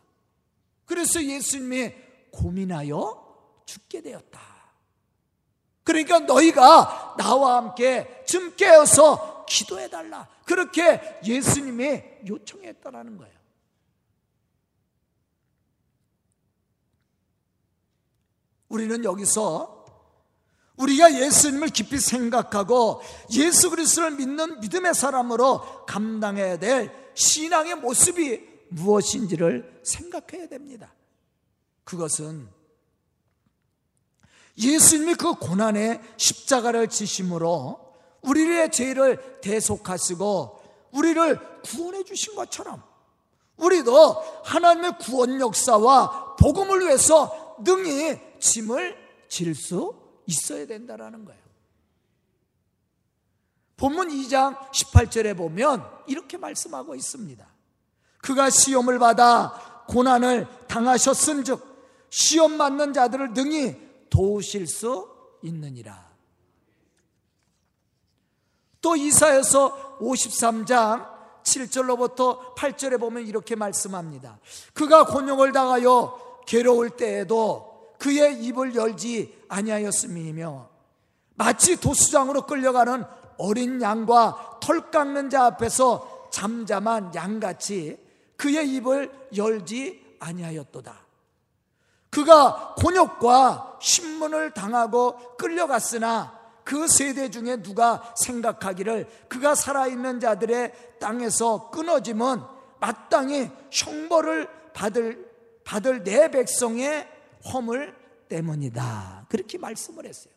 그래서 0.86 1.24
예수님이 1.24 1.94
고민하여 2.32 3.64
죽게 3.66 4.02
되었다. 4.02 4.40
그러니까 5.84 6.20
너희가 6.20 7.16
나와 7.18 7.58
함께 7.58 8.24
좀 8.26 8.56
깨어서 8.56 9.46
기도해 9.46 9.90
달라. 9.90 10.28
그렇게 10.46 11.20
예수님이 11.24 12.04
요청했다라는 12.28 13.18
거예요. 13.18 13.36
우리는 18.68 19.04
여기서 19.04 19.85
우리가 20.78 21.14
예수님을 21.14 21.70
깊이 21.70 22.00
생각하고 22.00 23.02
예수 23.32 23.70
그리스도를 23.70 24.12
믿는 24.12 24.60
믿음의 24.60 24.94
사람으로 24.94 25.86
감당해야 25.86 26.58
될 26.60 26.92
신앙의 27.14 27.76
모습이 27.76 28.42
무엇인지를 28.70 29.82
생각해야 29.84 30.48
됩니다. 30.48 30.94
그것은 31.84 32.50
예수님이 34.58 35.16
그 35.16 35.34
고난의 35.34 36.02
십자가를 36.18 36.90
지심으로 36.90 37.80
우리의 38.22 38.72
죄를 38.72 39.40
대속하시고 39.42 40.64
우리를 40.92 41.62
구원해 41.62 42.04
주신 42.04 42.36
것처럼 42.36 42.82
우리도 43.58 44.14
하나님의 44.44 44.98
구원 45.00 45.40
역사와 45.40 46.36
복음을 46.36 46.82
위해서 46.82 47.56
능히 47.64 48.20
짐을 48.40 49.06
질 49.30 49.56
수 49.56 50.05
있어야 50.28 50.66
된다라는 50.66 51.26
거예요. 51.26 51.42
본문 53.78 54.10
2장 54.10 54.58
18절에 54.72 55.36
보면 55.36 55.86
이렇게 56.08 56.38
말씀하고 56.38 56.96
있습니다. 56.96 57.46
그가 58.20 58.50
시험을 58.50 59.00
받아 59.00 59.84
고난을 59.88 60.48
당하셨은즉 60.68 62.08
시험 62.10 62.54
맞는 62.54 62.94
자들을 62.94 63.34
능히 63.34 63.76
도우실 64.10 64.68
수 64.68 65.10
있느니라. 65.44 66.06
또 68.82 68.96
이사여서 68.96 69.98
53장 70.00 71.16
7절로부터 71.44 72.56
8절에 72.56 73.00
보면 73.00 73.28
이렇게 73.28 73.56
말씀합니다. 73.56 74.40
그가 74.74 75.06
곤욕을 75.06 75.52
당하여 75.52 76.42
괴로울 76.48 76.92
때에도 76.92 77.75
그의 78.00 78.44
입을 78.44 78.76
열지 78.76 79.46
아니하였음이며 79.48 80.70
마치 81.36 81.80
도수장으로 81.80 82.46
끌려가는 82.46 83.04
어린 83.38 83.82
양과 83.82 84.60
털 84.62 84.92
깎는 84.92 85.30
자 85.30 85.46
앞에서 85.46 86.30
잠잠한 86.32 87.14
양같이 87.16 87.98
그의 88.38 88.70
입을 88.76 89.12
열지 89.36 90.18
아니하였도다. 90.20 91.06
그가 92.10 92.76
곤욕과 92.78 93.80
신문을 93.82 94.52
당하고 94.52 95.36
끌려갔으나 95.38 96.40
그 96.64 96.88
세대 96.88 97.30
중에 97.30 97.62
누가 97.62 98.14
생각하기를 98.16 99.08
그가 99.28 99.54
살아있는 99.54 100.20
자들의 100.20 100.74
땅에서 101.00 101.70
끊어지면 101.70 102.48
마땅히 102.80 103.52
형벌을 103.72 104.50
받을, 104.74 105.30
받을 105.64 106.04
내 106.04 106.32
백성의 106.32 107.08
허물 107.54 107.96
때문이다. 108.28 109.28
그렇게 109.30 109.58
말씀을 109.58 110.06
했어요. 110.06 110.34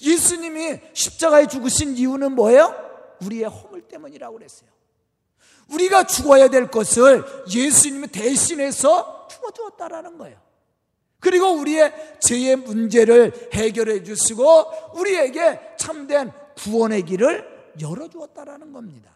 예수님이 0.00 0.80
십자가에 0.92 1.46
죽으신 1.46 1.96
이유는 1.96 2.34
뭐예요? 2.34 2.74
우리의 3.22 3.44
허물 3.44 3.82
때문이라고 3.82 4.38
그랬어요. 4.38 4.70
우리가 5.70 6.04
죽어야 6.04 6.48
될 6.48 6.70
것을 6.70 7.24
예수님이 7.52 8.08
대신해서 8.08 9.28
죽어주었다라는 9.28 10.18
거예요. 10.18 10.40
그리고 11.20 11.52
우리의 11.52 12.18
죄의 12.20 12.56
문제를 12.56 13.50
해결해 13.54 14.02
주시고 14.02 14.94
우리에게 14.94 15.60
참된 15.78 16.32
구원의 16.56 17.02
길을 17.02 17.74
열어주었다라는 17.80 18.72
겁니다. 18.72 19.12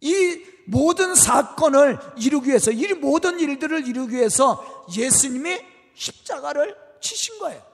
이 0.00 0.44
모든 0.66 1.14
사건을 1.14 1.98
이루기 2.18 2.50
위해서, 2.50 2.70
이 2.70 2.92
모든 2.94 3.40
일들을 3.40 3.86
이루기 3.86 4.16
위해서 4.16 4.86
예수님이 4.96 5.60
십자가를 5.94 6.76
치신 7.00 7.38
거예요. 7.38 7.66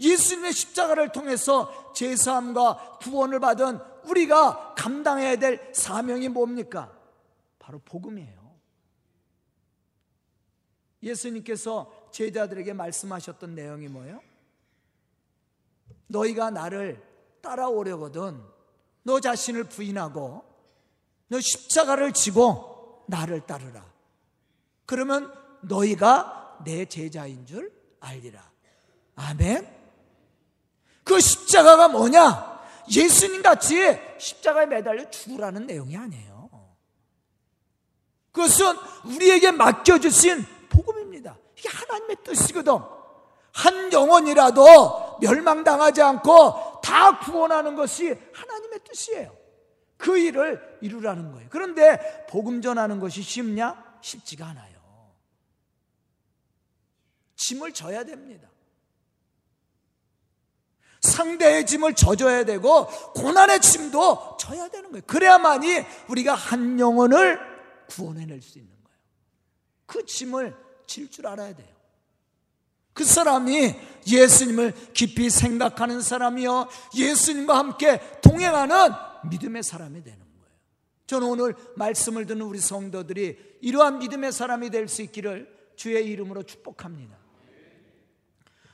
예수님의 0.00 0.52
십자가를 0.52 1.10
통해서 1.10 1.92
제사함과 1.92 2.98
구원을 3.00 3.40
받은 3.40 3.80
우리가 4.04 4.74
감당해야 4.76 5.36
될 5.36 5.70
사명이 5.74 6.28
뭡니까? 6.28 6.96
바로 7.58 7.80
복음이에요. 7.80 8.38
예수님께서 11.02 12.10
제자들에게 12.12 12.72
말씀하셨던 12.72 13.54
내용이 13.54 13.88
뭐예요? 13.88 14.20
너희가 16.08 16.50
나를 16.50 17.02
따라오려거든 17.40 18.42
너 19.02 19.20
자신을 19.20 19.64
부인하고 19.64 20.47
너 21.28 21.40
십자가를 21.40 22.12
지고 22.12 23.04
나를 23.06 23.46
따르라. 23.46 23.84
그러면 24.86 25.32
너희가 25.62 26.58
내 26.64 26.86
제자인 26.86 27.46
줄 27.46 27.72
알리라. 28.00 28.50
아멘. 29.16 29.76
그 31.04 31.20
십자가가 31.20 31.88
뭐냐? 31.88 32.58
예수님 32.90 33.42
같이 33.42 33.98
십자가에 34.18 34.66
매달려 34.66 35.08
죽으라는 35.10 35.66
내용이 35.66 35.96
아니에요. 35.96 36.50
그것은 38.32 38.76
우리에게 39.04 39.50
맡겨주신 39.50 40.44
복음입니다. 40.68 41.36
이게 41.56 41.68
하나님의 41.68 42.16
뜻이거든. 42.24 42.78
한 43.52 43.92
영혼이라도 43.92 45.18
멸망당하지 45.20 46.00
않고 46.02 46.80
다 46.82 47.18
구원하는 47.18 47.74
것이 47.74 48.16
하나님의 48.32 48.80
뜻이에요. 48.84 49.37
그 49.98 50.16
일을 50.16 50.78
이루라는 50.80 51.32
거예요. 51.32 51.48
그런데 51.50 52.26
복음 52.30 52.62
전하는 52.62 52.98
것이 53.00 53.20
쉽냐? 53.20 53.98
쉽지가 54.00 54.46
않아요. 54.46 54.78
짐을 57.36 57.72
져야 57.74 58.04
됩니다. 58.04 58.48
상대의 61.00 61.66
짐을 61.66 61.94
져줘야 61.94 62.44
되고 62.44 62.86
고난의 63.14 63.60
짐도 63.60 64.36
져야 64.40 64.68
되는 64.68 64.90
거예요. 64.90 65.04
그래야만이 65.06 65.84
우리가 66.08 66.34
한 66.34 66.78
영혼을 66.80 67.38
구원해낼 67.88 68.42
수 68.42 68.58
있는 68.58 68.72
거예요. 68.84 68.98
그 69.86 70.04
짐을 70.04 70.56
질 70.86 71.10
줄 71.10 71.26
알아야 71.26 71.54
돼요. 71.54 71.77
그 72.98 73.04
사람이 73.04 73.76
예수님을 74.08 74.74
깊이 74.92 75.30
생각하는 75.30 76.00
사람이요. 76.00 76.66
예수님과 76.96 77.56
함께 77.56 78.00
동행하는 78.20 78.90
믿음의 79.30 79.62
사람이 79.62 80.02
되는 80.02 80.18
거예요. 80.18 80.56
저는 81.06 81.28
오늘 81.28 81.54
말씀을 81.76 82.26
듣는 82.26 82.42
우리 82.42 82.58
성도들이 82.58 83.58
이러한 83.60 84.00
믿음의 84.00 84.32
사람이 84.32 84.70
될 84.70 84.88
수 84.88 85.02
있기를 85.02 85.48
주의 85.76 86.04
이름으로 86.06 86.42
축복합니다. 86.42 87.16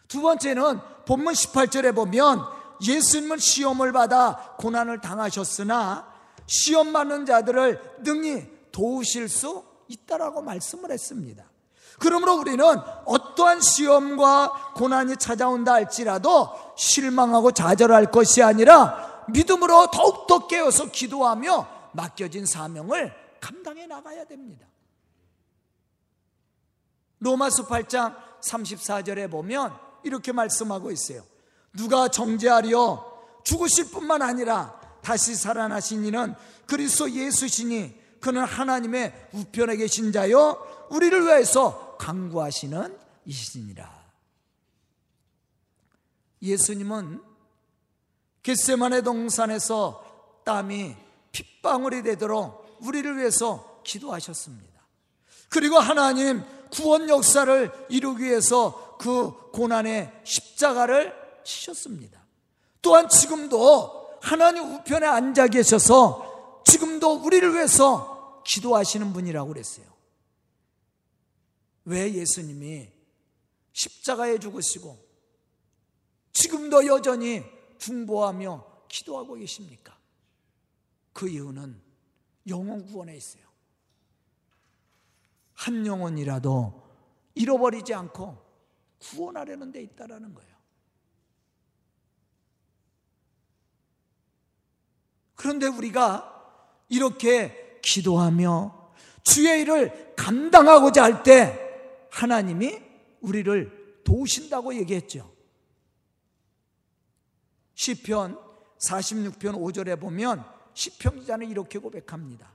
두 0.08 0.22
번째는 0.22 0.80
본문 1.04 1.34
18절에 1.34 1.94
보면 1.94 2.40
예수님은 2.80 3.36
시험을 3.36 3.92
받아 3.92 4.56
고난을 4.58 5.02
당하셨으나 5.02 6.10
시험 6.46 6.94
받는 6.94 7.26
자들을 7.26 7.98
능히 7.98 8.46
도우실 8.72 9.28
수 9.28 9.64
있다라고 9.88 10.40
말씀을 10.40 10.90
했습니다. 10.90 11.44
그러므로 11.98 12.34
우리는 12.34 12.64
어떠한 13.04 13.60
시험과 13.60 14.72
고난이 14.74 15.16
찾아온다 15.16 15.74
할지라도 15.74 16.50
실망하고 16.76 17.52
좌절할 17.52 18.10
것이 18.10 18.42
아니라 18.42 19.24
믿음으로 19.28 19.90
더욱더 19.90 20.46
깨어서 20.46 20.86
기도하며 20.86 21.68
맡겨진 21.92 22.46
사명을 22.46 23.14
감당해 23.40 23.86
나가야 23.86 24.24
됩니다. 24.24 24.66
로마서 27.20 27.66
8장 27.66 28.14
34절에 28.42 29.30
보면 29.30 29.74
이렇게 30.02 30.32
말씀하고 30.32 30.90
있어요. 30.90 31.22
누가 31.72 32.08
정죄하려 32.08 33.12
죽으실 33.44 33.90
뿐만 33.90 34.22
아니라 34.22 34.78
다시 35.02 35.34
살아나신 35.34 36.04
이는 36.04 36.34
그리스도 36.66 37.10
예수시니 37.10 38.02
그는 38.20 38.42
하나님의 38.44 39.28
우편에 39.32 39.76
계신 39.76 40.12
자요 40.12 40.56
우리를 40.90 41.26
위해서 41.26 41.83
강구하시는 42.04 42.98
이시니라. 43.24 44.04
예수님은 46.42 47.22
겟세만의 48.42 49.02
동산에서 49.02 50.42
땀이 50.44 50.94
핏방울이 51.32 52.02
되도록 52.02 52.78
우리를 52.82 53.16
위해서 53.16 53.80
기도하셨습니다. 53.84 54.82
그리고 55.48 55.78
하나님 55.78 56.42
구원 56.70 57.08
역사를 57.08 57.72
이루기 57.88 58.24
위해서 58.24 58.98
그 58.98 59.50
고난의 59.52 60.12
십자가를 60.24 61.14
치셨습니다. 61.42 62.20
또한 62.82 63.08
지금도 63.08 64.18
하나님 64.20 64.74
우편에 64.74 65.06
앉아 65.06 65.46
계셔서 65.46 66.60
지금도 66.66 67.22
우리를 67.24 67.54
위해서 67.54 68.42
기도하시는 68.44 69.14
분이라고 69.14 69.48
그랬어요. 69.48 69.93
왜 71.84 72.12
예수님이 72.12 72.90
십자가에 73.72 74.38
죽으시고 74.38 74.98
지금도 76.32 76.86
여전히 76.86 77.42
중보하며 77.78 78.84
기도하고 78.88 79.34
계십니까? 79.34 79.96
그 81.12 81.28
이유는 81.28 81.80
영혼 82.48 82.84
구원에 82.86 83.16
있어요. 83.16 83.44
한 85.54 85.86
영혼이라도 85.86 86.82
잃어버리지 87.34 87.94
않고 87.94 88.42
구원하려는 89.00 89.70
데 89.72 89.82
있다라는 89.82 90.34
거예요. 90.34 90.54
그런데 95.34 95.66
우리가 95.66 96.30
이렇게 96.88 97.78
기도하며 97.82 98.92
주의 99.24 99.62
일을 99.62 100.14
감당하고자 100.16 101.02
할 101.02 101.22
때 101.22 101.63
하나님이 102.14 102.80
우리를 103.20 104.02
도우신다고 104.04 104.74
얘기했죠. 104.76 105.34
시편 107.74 108.38
46편 108.78 109.40
5절에 109.40 109.98
보면 109.98 110.44
시편 110.74 111.20
기자는 111.20 111.50
이렇게 111.50 111.78
고백합니다. 111.78 112.52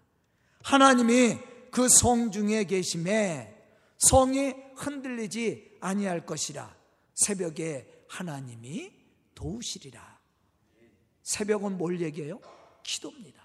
하나님이 0.64 1.38
그 1.72 1.88
성 1.90 2.32
중에 2.32 2.64
계심에 2.64 3.56
성이 3.98 4.54
흔들리지 4.76 5.78
아니할 5.82 6.26
것이라 6.26 6.74
새벽에 7.16 8.06
하나님이 8.08 8.94
도우시리라. 9.36 10.20
새벽은 11.24 11.78
뭘 11.78 12.00
얘기해요? 12.02 12.40
기도입니다. 12.84 13.44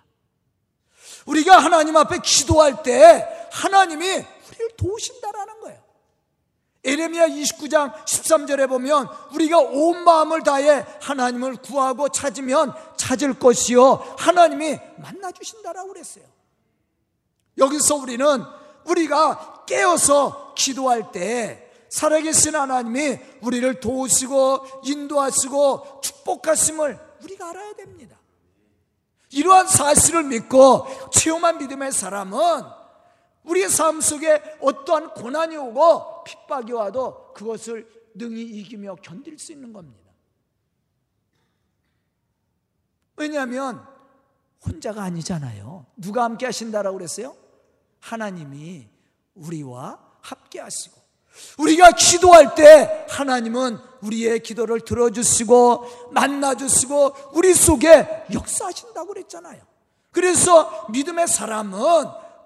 우리가 1.27 1.59
하나님 1.59 1.97
앞에 1.97 2.19
기도할 2.25 2.83
때 2.83 3.49
하나님이 3.53 4.05
우리를 4.07 4.71
도우신다라는 4.77 5.61
거예요. 5.61 5.84
에레미야 6.85 7.29
29장 7.29 7.95
13절에 8.05 8.69
보면 8.69 9.09
우리가 9.33 9.59
온 9.59 10.05
마음을 10.05 10.43
다해 10.43 10.85
하나님을 11.01 11.57
구하고 11.57 12.11
찾으면 12.11 12.75
찾을 12.97 13.39
것이요 13.39 14.17
하나님이 14.19 14.79
만나 14.99 15.33
주신다라고 15.33 15.89
그랬어요. 15.89 16.25
여기서 17.57 17.97
우리는 17.97 18.43
우리가 18.85 19.65
깨어서 19.67 20.55
기도할 20.55 21.11
때 21.11 21.71
살아계신 21.89 22.55
하나님이 22.55 23.19
우리를 23.41 23.81
도우시고 23.81 24.83
인도하시고 24.85 26.01
축복하심을 26.03 26.99
우리가 27.23 27.51
알아야 27.51 27.73
됩니다. 27.75 28.19
이러한 29.31 29.69
사실을 29.69 30.25
믿고 30.25 30.87
체험한 31.13 31.59
믿음의 31.59 31.93
사람은 31.93 32.39
우리의 33.45 33.69
삶 33.69 34.01
속에 34.01 34.59
어떠한 34.61 35.15
고난이 35.15 35.57
오고 35.57 36.25
핍박이 36.25 36.73
와도 36.73 37.33
그것을 37.35 37.87
능히 38.15 38.43
이기며 38.43 38.97
견딜 38.97 39.39
수 39.39 39.53
있는 39.53 39.73
겁니다. 39.73 40.11
왜냐하면 43.17 43.87
혼자가 44.67 45.03
아니잖아요. 45.03 45.87
누가 45.97 46.25
함께 46.25 46.47
하신다라고 46.47 46.97
그랬어요? 46.97 47.37
하나님이 48.01 48.89
우리와 49.35 49.99
함께 50.21 50.61
하시고 50.61 51.01
우리가 51.59 51.93
기도할 51.93 52.55
때 52.55 53.07
하나님은 53.11 53.79
우리의 54.03 54.41
기도를 54.41 54.81
들어주시고 54.81 56.11
만나주시고 56.13 57.33
우리 57.33 57.55
속에 57.55 58.27
역사하신다고 58.33 59.09
그랬잖아요. 59.09 59.63
그래서 60.11 60.87
믿음의 60.91 61.27
사람은 61.27 61.79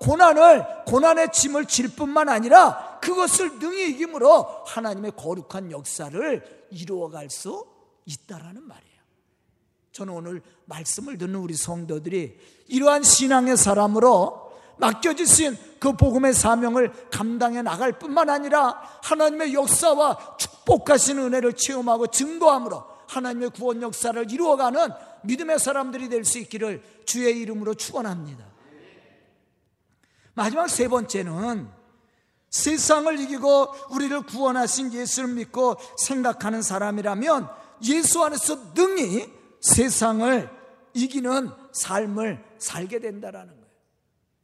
고난을 0.00 0.84
고난의 0.87 1.32
짐을 1.32 1.66
질 1.66 1.94
뿐만 1.94 2.28
아니라 2.28 2.98
그것을 3.00 3.58
능히 3.58 3.90
이김으로 3.90 4.64
하나님의 4.66 5.12
거룩한 5.16 5.70
역사를 5.70 6.66
이루어갈 6.70 7.30
수 7.30 7.66
있다라는 8.04 8.62
말이에요. 8.66 8.98
저는 9.92 10.12
오늘 10.12 10.42
말씀을 10.66 11.18
듣는 11.18 11.37
우리 11.37 11.54
성도들이 11.54 12.38
이러한 12.68 13.02
신앙의 13.02 13.56
사람으로 13.56 14.52
맡겨주신 14.76 15.56
그 15.80 15.92
복음의 15.92 16.34
사명을 16.34 17.11
감당해 17.11 17.62
나갈 17.62 17.98
뿐만 17.98 18.30
아니라 18.30 18.80
하나님의 19.02 19.54
역사와 19.54 20.37
축복하신 20.38 21.18
은혜를 21.18 21.54
체험하고 21.54 22.06
증거함으로 22.08 22.84
하나님의 23.08 23.50
구원 23.50 23.82
역사를 23.82 24.30
이루어가는 24.30 24.88
믿음의 25.22 25.58
사람들이 25.58 26.08
될 26.08 26.24
수 26.24 26.38
있기를 26.38 26.82
주의 27.06 27.40
이름으로 27.40 27.74
축원합니다. 27.74 28.44
마지막 30.38 30.68
세 30.68 30.87
번째는 30.87 31.68
세상을 32.48 33.18
이기고 33.18 33.74
우리를 33.90 34.22
구원하신 34.22 34.92
예수를 34.92 35.35
믿고 35.35 35.74
생각하는 35.98 36.62
사람이라면 36.62 37.48
예수 37.83 38.22
안에서 38.22 38.72
능히 38.72 39.29
세상을 39.61 40.48
이기는 40.94 41.51
삶을 41.72 42.44
살게 42.57 43.01
된다라는 43.01 43.48
거예요. 43.48 43.66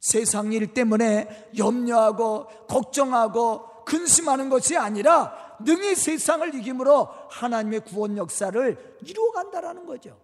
세상 0.01 0.51
일 0.51 0.73
때문에 0.73 1.51
염려하고 1.57 2.47
걱정하고 2.67 3.85
근심하는 3.85 4.49
것이 4.49 4.75
아니라 4.75 5.55
능히 5.61 5.95
세상을 5.95 6.55
이김으로 6.55 7.07
하나님의 7.29 7.85
구원 7.85 8.17
역사를 8.17 8.97
이루어 9.01 9.31
간다라는 9.31 9.85
거죠. 9.85 10.19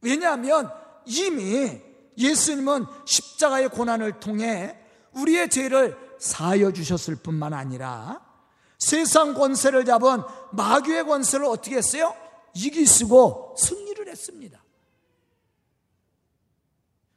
왜냐하면 0.00 0.72
이미 1.06 1.80
예수님은 2.18 2.86
십자가의 3.04 3.68
고난을 3.70 4.20
통해 4.20 4.76
우리의 5.12 5.48
죄를 5.48 5.96
사여 6.18 6.72
주셨을 6.72 7.16
뿐만 7.16 7.54
아니라 7.54 8.20
세상 8.78 9.34
권세를 9.34 9.84
잡은 9.84 10.22
마귀의 10.52 11.04
권세를 11.04 11.46
어떻게 11.46 11.76
했어요? 11.76 12.14
이기시고 12.54 13.56
승리를 13.58 14.08
했습니다. 14.08 14.62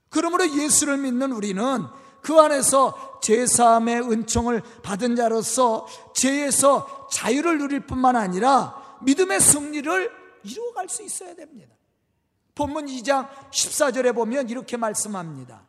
그러므로 0.09 0.47
예수를 0.55 0.97
믿는 0.97 1.31
우리는 1.31 1.85
그 2.21 2.39
안에서 2.39 3.19
제3의 3.21 4.11
은총을 4.11 4.61
받은 4.83 5.15
자로서 5.15 5.87
죄에서 6.13 7.07
자유를 7.11 7.57
누릴 7.59 7.81
뿐만 7.81 8.15
아니라 8.15 8.99
믿음의 9.01 9.39
승리를 9.39 10.11
이루어갈 10.43 10.89
수 10.89 11.03
있어야 11.03 11.33
됩니다. 11.33 11.75
본문 12.61 12.85
2장 12.85 13.27
14절에 13.49 14.13
보면 14.13 14.49
이렇게 14.49 14.77
말씀합니다. 14.77 15.63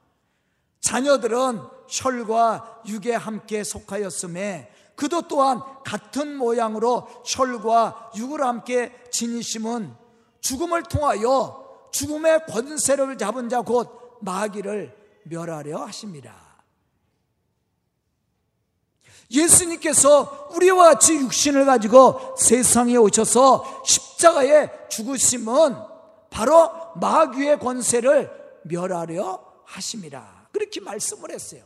자녀들은 0.82 1.62
혈과 1.88 2.82
육에 2.86 3.14
함께 3.14 3.64
속하였음에 3.64 4.70
그도 4.94 5.22
또한 5.22 5.62
같은 5.86 6.36
모양으로 6.36 7.08
혈과 7.24 8.12
육을 8.14 8.44
함께 8.44 8.92
지니심은 9.10 9.94
죽음을 10.42 10.82
통하여 10.82 11.88
죽음의 11.92 12.46
권세를 12.48 13.16
잡은 13.16 13.48
자 13.48 13.62
곧 13.62 14.18
마귀를 14.20 14.94
멸하려 15.24 15.84
하십니다. 15.86 16.34
예수님께서 19.30 20.50
우리와 20.52 20.90
같이 20.90 21.14
육신을 21.14 21.64
가지고 21.64 22.34
세상에 22.36 22.96
오셔서 22.96 23.82
십자가에 23.86 24.88
죽으심은 24.90 25.92
바로 26.32 26.81
마귀의 26.96 27.58
권세를 27.58 28.60
멸하려 28.64 29.52
하심이라. 29.64 30.48
그렇게 30.52 30.80
말씀을 30.80 31.30
했어요. 31.30 31.64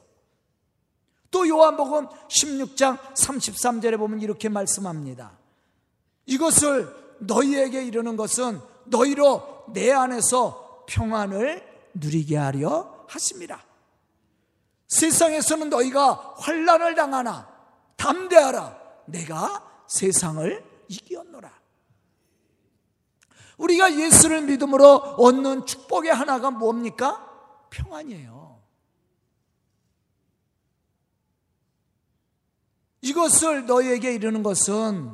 또 1.30 1.46
요한복음 1.46 2.06
16장 2.28 2.98
33절에 3.14 3.98
보면 3.98 4.20
이렇게 4.20 4.48
말씀합니다. 4.48 5.38
이것을 6.26 6.94
너희에게 7.18 7.84
이르는 7.84 8.16
것은 8.16 8.60
너희로 8.84 9.64
내 9.72 9.92
안에서 9.92 10.84
평안을 10.86 11.66
누리게 11.94 12.36
하려 12.36 13.04
하십니다. 13.08 13.64
세상에서는 14.88 15.68
너희가 15.70 16.34
환란을 16.38 16.94
당하나 16.94 17.48
담대하라. 17.96 18.78
내가 19.06 19.84
세상을 19.88 20.64
이기었노라. 20.88 21.65
우리가 23.56 23.96
예수를 23.96 24.42
믿음으로 24.42 24.94
얻는 24.94 25.66
축복의 25.66 26.12
하나가 26.12 26.50
뭡니까? 26.50 27.22
평안이에요. 27.70 28.60
이것을 33.00 33.66
너희에게 33.66 34.14
이르는 34.14 34.42
것은 34.42 35.12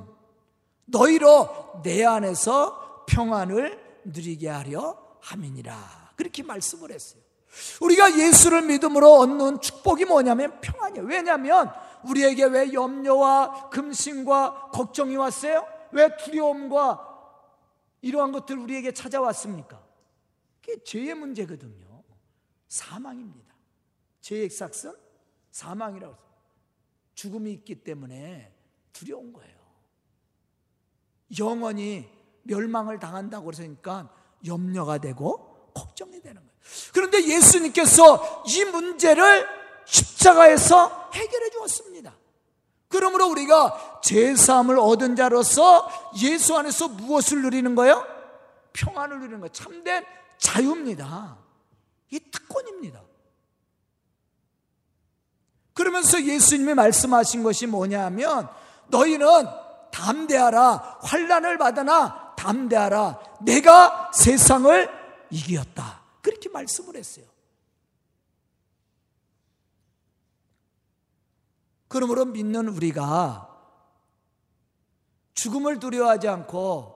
너희로 0.87 1.83
내 1.83 2.05
안에서 2.05 3.05
평안을 3.07 4.01
누리게 4.05 4.49
하려 4.49 4.99
함이니라. 5.21 6.13
그렇게 6.17 6.43
말씀을 6.43 6.91
했어요. 6.91 7.21
우리가 7.81 8.19
예수를 8.19 8.63
믿음으로 8.63 9.15
얻는 9.19 9.61
축복이 9.61 10.07
뭐냐면 10.07 10.59
평안이에요. 10.61 11.05
왜냐하면 11.07 11.71
우리에게 12.05 12.45
왜 12.45 12.73
염려와 12.73 13.69
금신과 13.71 14.71
걱정이 14.73 15.17
왔어요? 15.17 15.67
왜 15.93 16.09
두려움과 16.17 17.12
이러한 18.03 18.33
것들 18.33 18.59
우리에게 18.59 18.93
찾아왔습니까? 18.93 19.83
그게 20.61 20.83
죄의 20.85 21.15
문제거든요. 21.15 22.03
사망입니다. 22.69 23.55
죄의 24.21 24.51
삭은 24.51 24.97
사망이라고 25.51 26.15
했어요. 26.15 26.33
죽음이 27.15 27.53
있기 27.53 27.83
때문에 27.83 28.53
두려운 28.93 29.33
거예요. 29.33 29.53
영원히 31.39 32.09
멸망을 32.43 32.99
당한다고 32.99 33.51
그러니까 33.51 34.15
염려가 34.45 34.99
되고 34.99 35.71
걱정이 35.75 36.21
되는 36.21 36.41
거예요. 36.43 36.53
그런데 36.93 37.27
예수님께서 37.27 38.45
이 38.47 38.65
문제를 38.65 39.47
십자가에서 39.85 41.11
해결해 41.13 41.51
주었습니다. 41.51 42.15
그러므로 42.93 43.29
우리가 43.29 44.01
제사함을 44.03 44.79
얻은 44.79 45.17
자로서 45.17 45.91
예수 46.19 46.57
안에서 46.57 46.89
무엇을 46.89 47.41
누리는 47.41 47.75
거예요? 47.75 48.07
평안을 48.75 49.19
누리는 49.19 49.41
거예요. 49.41 49.49
참된 49.53 50.05
자유입니다. 50.37 51.39
이 52.11 52.21
특권입니다. 52.21 53.01
그러면서 55.73 56.23
예수님이 56.23 56.75
말씀하신 56.75 57.43
것이 57.43 57.67
뭐냐면 57.67 58.49
너희는 58.89 59.27
담대하라 59.91 60.99
환란을 61.03 61.57
받으나 61.57 62.35
담대하라 62.37 63.19
내가 63.41 64.11
세상을 64.13 64.91
이기었다. 65.31 66.03
그렇게 66.21 66.51
말씀을 66.51 66.97
했어요. 66.97 67.25
그러므로 71.93 72.25
믿는 72.25 72.69
우리가 72.69 73.51
죽음을 75.35 75.79
두려워하지 75.79 76.27
않고 76.27 76.95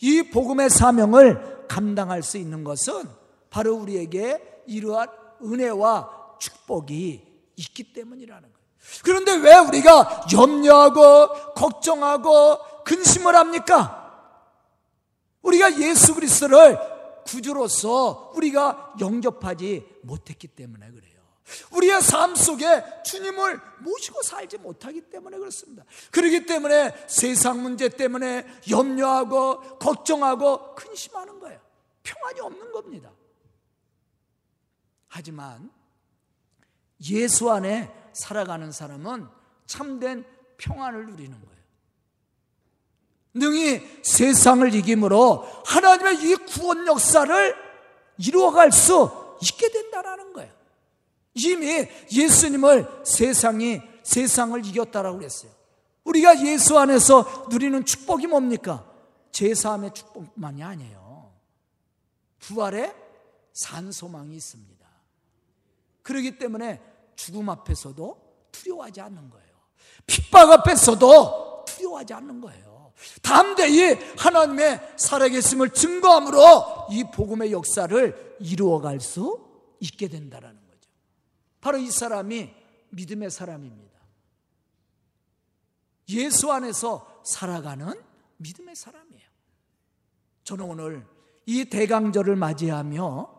이 0.00 0.30
복음의 0.30 0.70
사명을 0.70 1.66
감당할 1.68 2.22
수 2.22 2.38
있는 2.38 2.64
것은 2.64 3.04
바로 3.50 3.74
우리에게 3.74 4.62
이러한 4.66 5.08
은혜와 5.42 6.36
축복이 6.40 7.26
있기 7.56 7.92
때문이라는 7.92 8.42
거예요. 8.42 8.58
그런데 9.04 9.34
왜 9.36 9.58
우리가 9.58 10.28
염려하고 10.32 11.52
걱정하고 11.52 12.84
근심을 12.84 13.36
합니까? 13.36 14.32
우리가 15.42 15.78
예수 15.78 16.14
그리스도를 16.14 16.78
구주로서 17.26 18.32
우리가 18.34 18.94
영접하지 18.98 19.84
못했기 20.04 20.48
때문에 20.48 20.90
그래요. 20.90 21.17
우리의 21.72 22.00
삶 22.02 22.34
속에 22.34 22.84
주님을 23.04 23.60
모시고 23.80 24.22
살지 24.22 24.58
못하기 24.58 25.02
때문에 25.02 25.38
그렇습니다. 25.38 25.84
그렇기 26.10 26.46
때문에 26.46 26.94
세상 27.08 27.62
문제 27.62 27.88
때문에 27.88 28.46
염려하고 28.70 29.78
걱정하고 29.78 30.74
근심하는 30.74 31.38
거예요. 31.40 31.60
평안이 32.02 32.40
없는 32.40 32.72
겁니다. 32.72 33.10
하지만 35.08 35.70
예수 37.10 37.50
안에 37.50 37.92
살아가는 38.12 38.70
사람은 38.72 39.28
참된 39.66 40.24
평안을 40.56 41.06
누리는 41.06 41.32
거예요. 41.32 41.58
능히 43.34 44.02
세상을 44.02 44.74
이김으로 44.74 45.46
하나님의 45.64 46.16
이 46.24 46.34
구원 46.34 46.86
역사를 46.86 47.56
이루어갈 48.18 48.72
수 48.72 49.36
있게 49.42 49.70
된다라는 49.70 50.32
거예요. 50.32 50.57
이미 51.38 51.86
예수님을 52.10 53.02
세상이 53.04 53.80
세상을 54.02 54.64
이겼다라고 54.66 55.18
그랬어요. 55.18 55.50
우리가 56.04 56.44
예수 56.46 56.78
안에서 56.78 57.46
누리는 57.50 57.84
축복이 57.84 58.26
뭡니까? 58.26 58.90
제사함의 59.32 59.92
축복만이 59.94 60.62
아니에요. 60.62 61.32
부활의 62.40 62.94
산소망이 63.52 64.34
있습니다. 64.36 64.86
그렇기 66.02 66.38
때문에 66.38 66.80
죽음 67.16 67.50
앞에서도 67.50 68.16
두려워하지 68.52 69.00
않는 69.02 69.30
거예요. 69.30 69.48
핍박 70.06 70.50
앞에서도 70.50 71.64
두려워하지 71.66 72.14
않는 72.14 72.40
거예요. 72.40 72.92
담대히 73.22 73.94
하나님의 74.16 74.94
살아계심을 74.96 75.70
증거함으로 75.70 76.86
이 76.90 77.04
복음의 77.12 77.52
역사를 77.52 78.36
이루어갈 78.40 79.00
수 79.00 79.46
있게 79.80 80.08
된다라는. 80.08 80.57
바로 81.60 81.78
이 81.78 81.90
사람이 81.90 82.50
믿음의 82.90 83.30
사람입니다. 83.30 83.98
예수 86.10 86.50
안에서 86.50 87.22
살아가는 87.24 87.92
믿음의 88.38 88.76
사람이에요. 88.76 89.28
저는 90.44 90.64
오늘 90.64 91.06
이 91.44 91.66
대강절을 91.66 92.36
맞이하며 92.36 93.34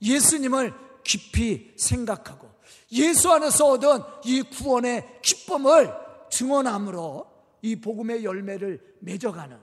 예수님을 0.00 0.72
깊이 1.02 1.74
생각하고 1.76 2.50
예수 2.92 3.30
안에서 3.30 3.66
얻은 3.72 3.98
이 4.24 4.42
구원의 4.42 5.20
기쁨을 5.22 5.92
증언함으로 6.30 7.30
이 7.62 7.76
복음의 7.76 8.24
열매를 8.24 8.96
맺어가는 9.00 9.58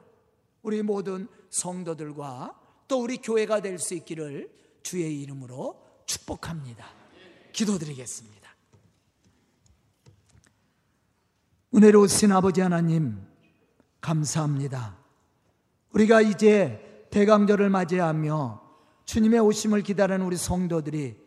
우리 0.61 0.81
모든 0.83 1.27
성도들과 1.49 2.59
또 2.87 3.01
우리 3.01 3.17
교회가 3.17 3.61
될 3.61 3.79
수 3.79 3.95
있기를 3.95 4.51
주의 4.83 5.21
이름으로 5.21 5.81
축복합니다. 6.05 7.00
기도드리겠습니다. 7.51 8.41
은혜로우신 11.73 12.31
아버지 12.31 12.61
하나님, 12.61 13.21
감사합니다. 14.01 14.97
우리가 15.93 16.21
이제 16.21 17.07
대강절을 17.11 17.69
맞이하며 17.69 18.61
주님의 19.05 19.39
오심을 19.39 19.81
기다리는 19.81 20.25
우리 20.25 20.37
성도들이 20.37 21.17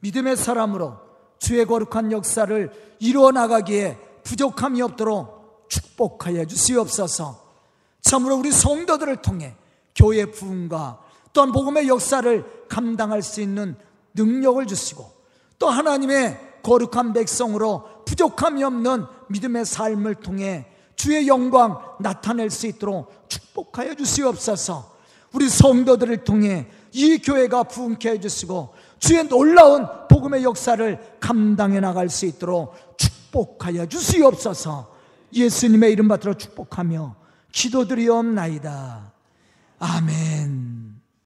믿음의 0.00 0.36
사람으로 0.36 0.98
주의 1.38 1.64
거룩한 1.64 2.12
역사를 2.12 2.96
이루어 3.00 3.30
나가기에 3.30 3.98
부족함이 4.24 4.80
없도록 4.82 5.66
축복하여 5.68 6.46
주시옵소서. 6.46 7.42
참으로 8.00 8.36
우리 8.36 8.52
성도들을 8.52 9.22
통해 9.22 9.56
교회 9.94 10.26
부흥과 10.26 11.00
또한 11.32 11.52
복음의 11.52 11.88
역사를 11.88 12.66
감당할 12.68 13.22
수 13.22 13.40
있는 13.40 13.76
능력을 14.14 14.66
주시고 14.66 15.10
또 15.58 15.68
하나님의 15.68 16.38
거룩한 16.62 17.12
백성으로 17.12 18.04
부족함이 18.04 18.62
없는 18.64 19.06
믿음의 19.28 19.64
삶을 19.64 20.16
통해 20.16 20.66
주의 20.96 21.26
영광 21.28 21.80
나타낼 22.00 22.50
수 22.50 22.66
있도록 22.66 23.28
축복하여 23.28 23.94
주시옵소서. 23.94 24.94
우리 25.32 25.48
성도들을 25.48 26.24
통해 26.24 26.68
이 26.92 27.18
교회가 27.18 27.64
부흥케 27.64 28.10
해 28.10 28.20
주시고 28.20 28.72
주의 28.98 29.26
놀라운 29.28 29.86
복음의 30.08 30.44
역사를 30.44 31.16
감당해 31.20 31.80
나갈 31.80 32.08
수 32.08 32.24
있도록 32.24 32.74
축복하여 32.96 33.86
주시옵소서. 33.86 34.94
예수님의 35.32 35.92
이름 35.92 36.08
받들어 36.08 36.34
축복하며 36.34 37.16
기도드리옵나이다. 37.52 39.12
아멘. 39.80 40.73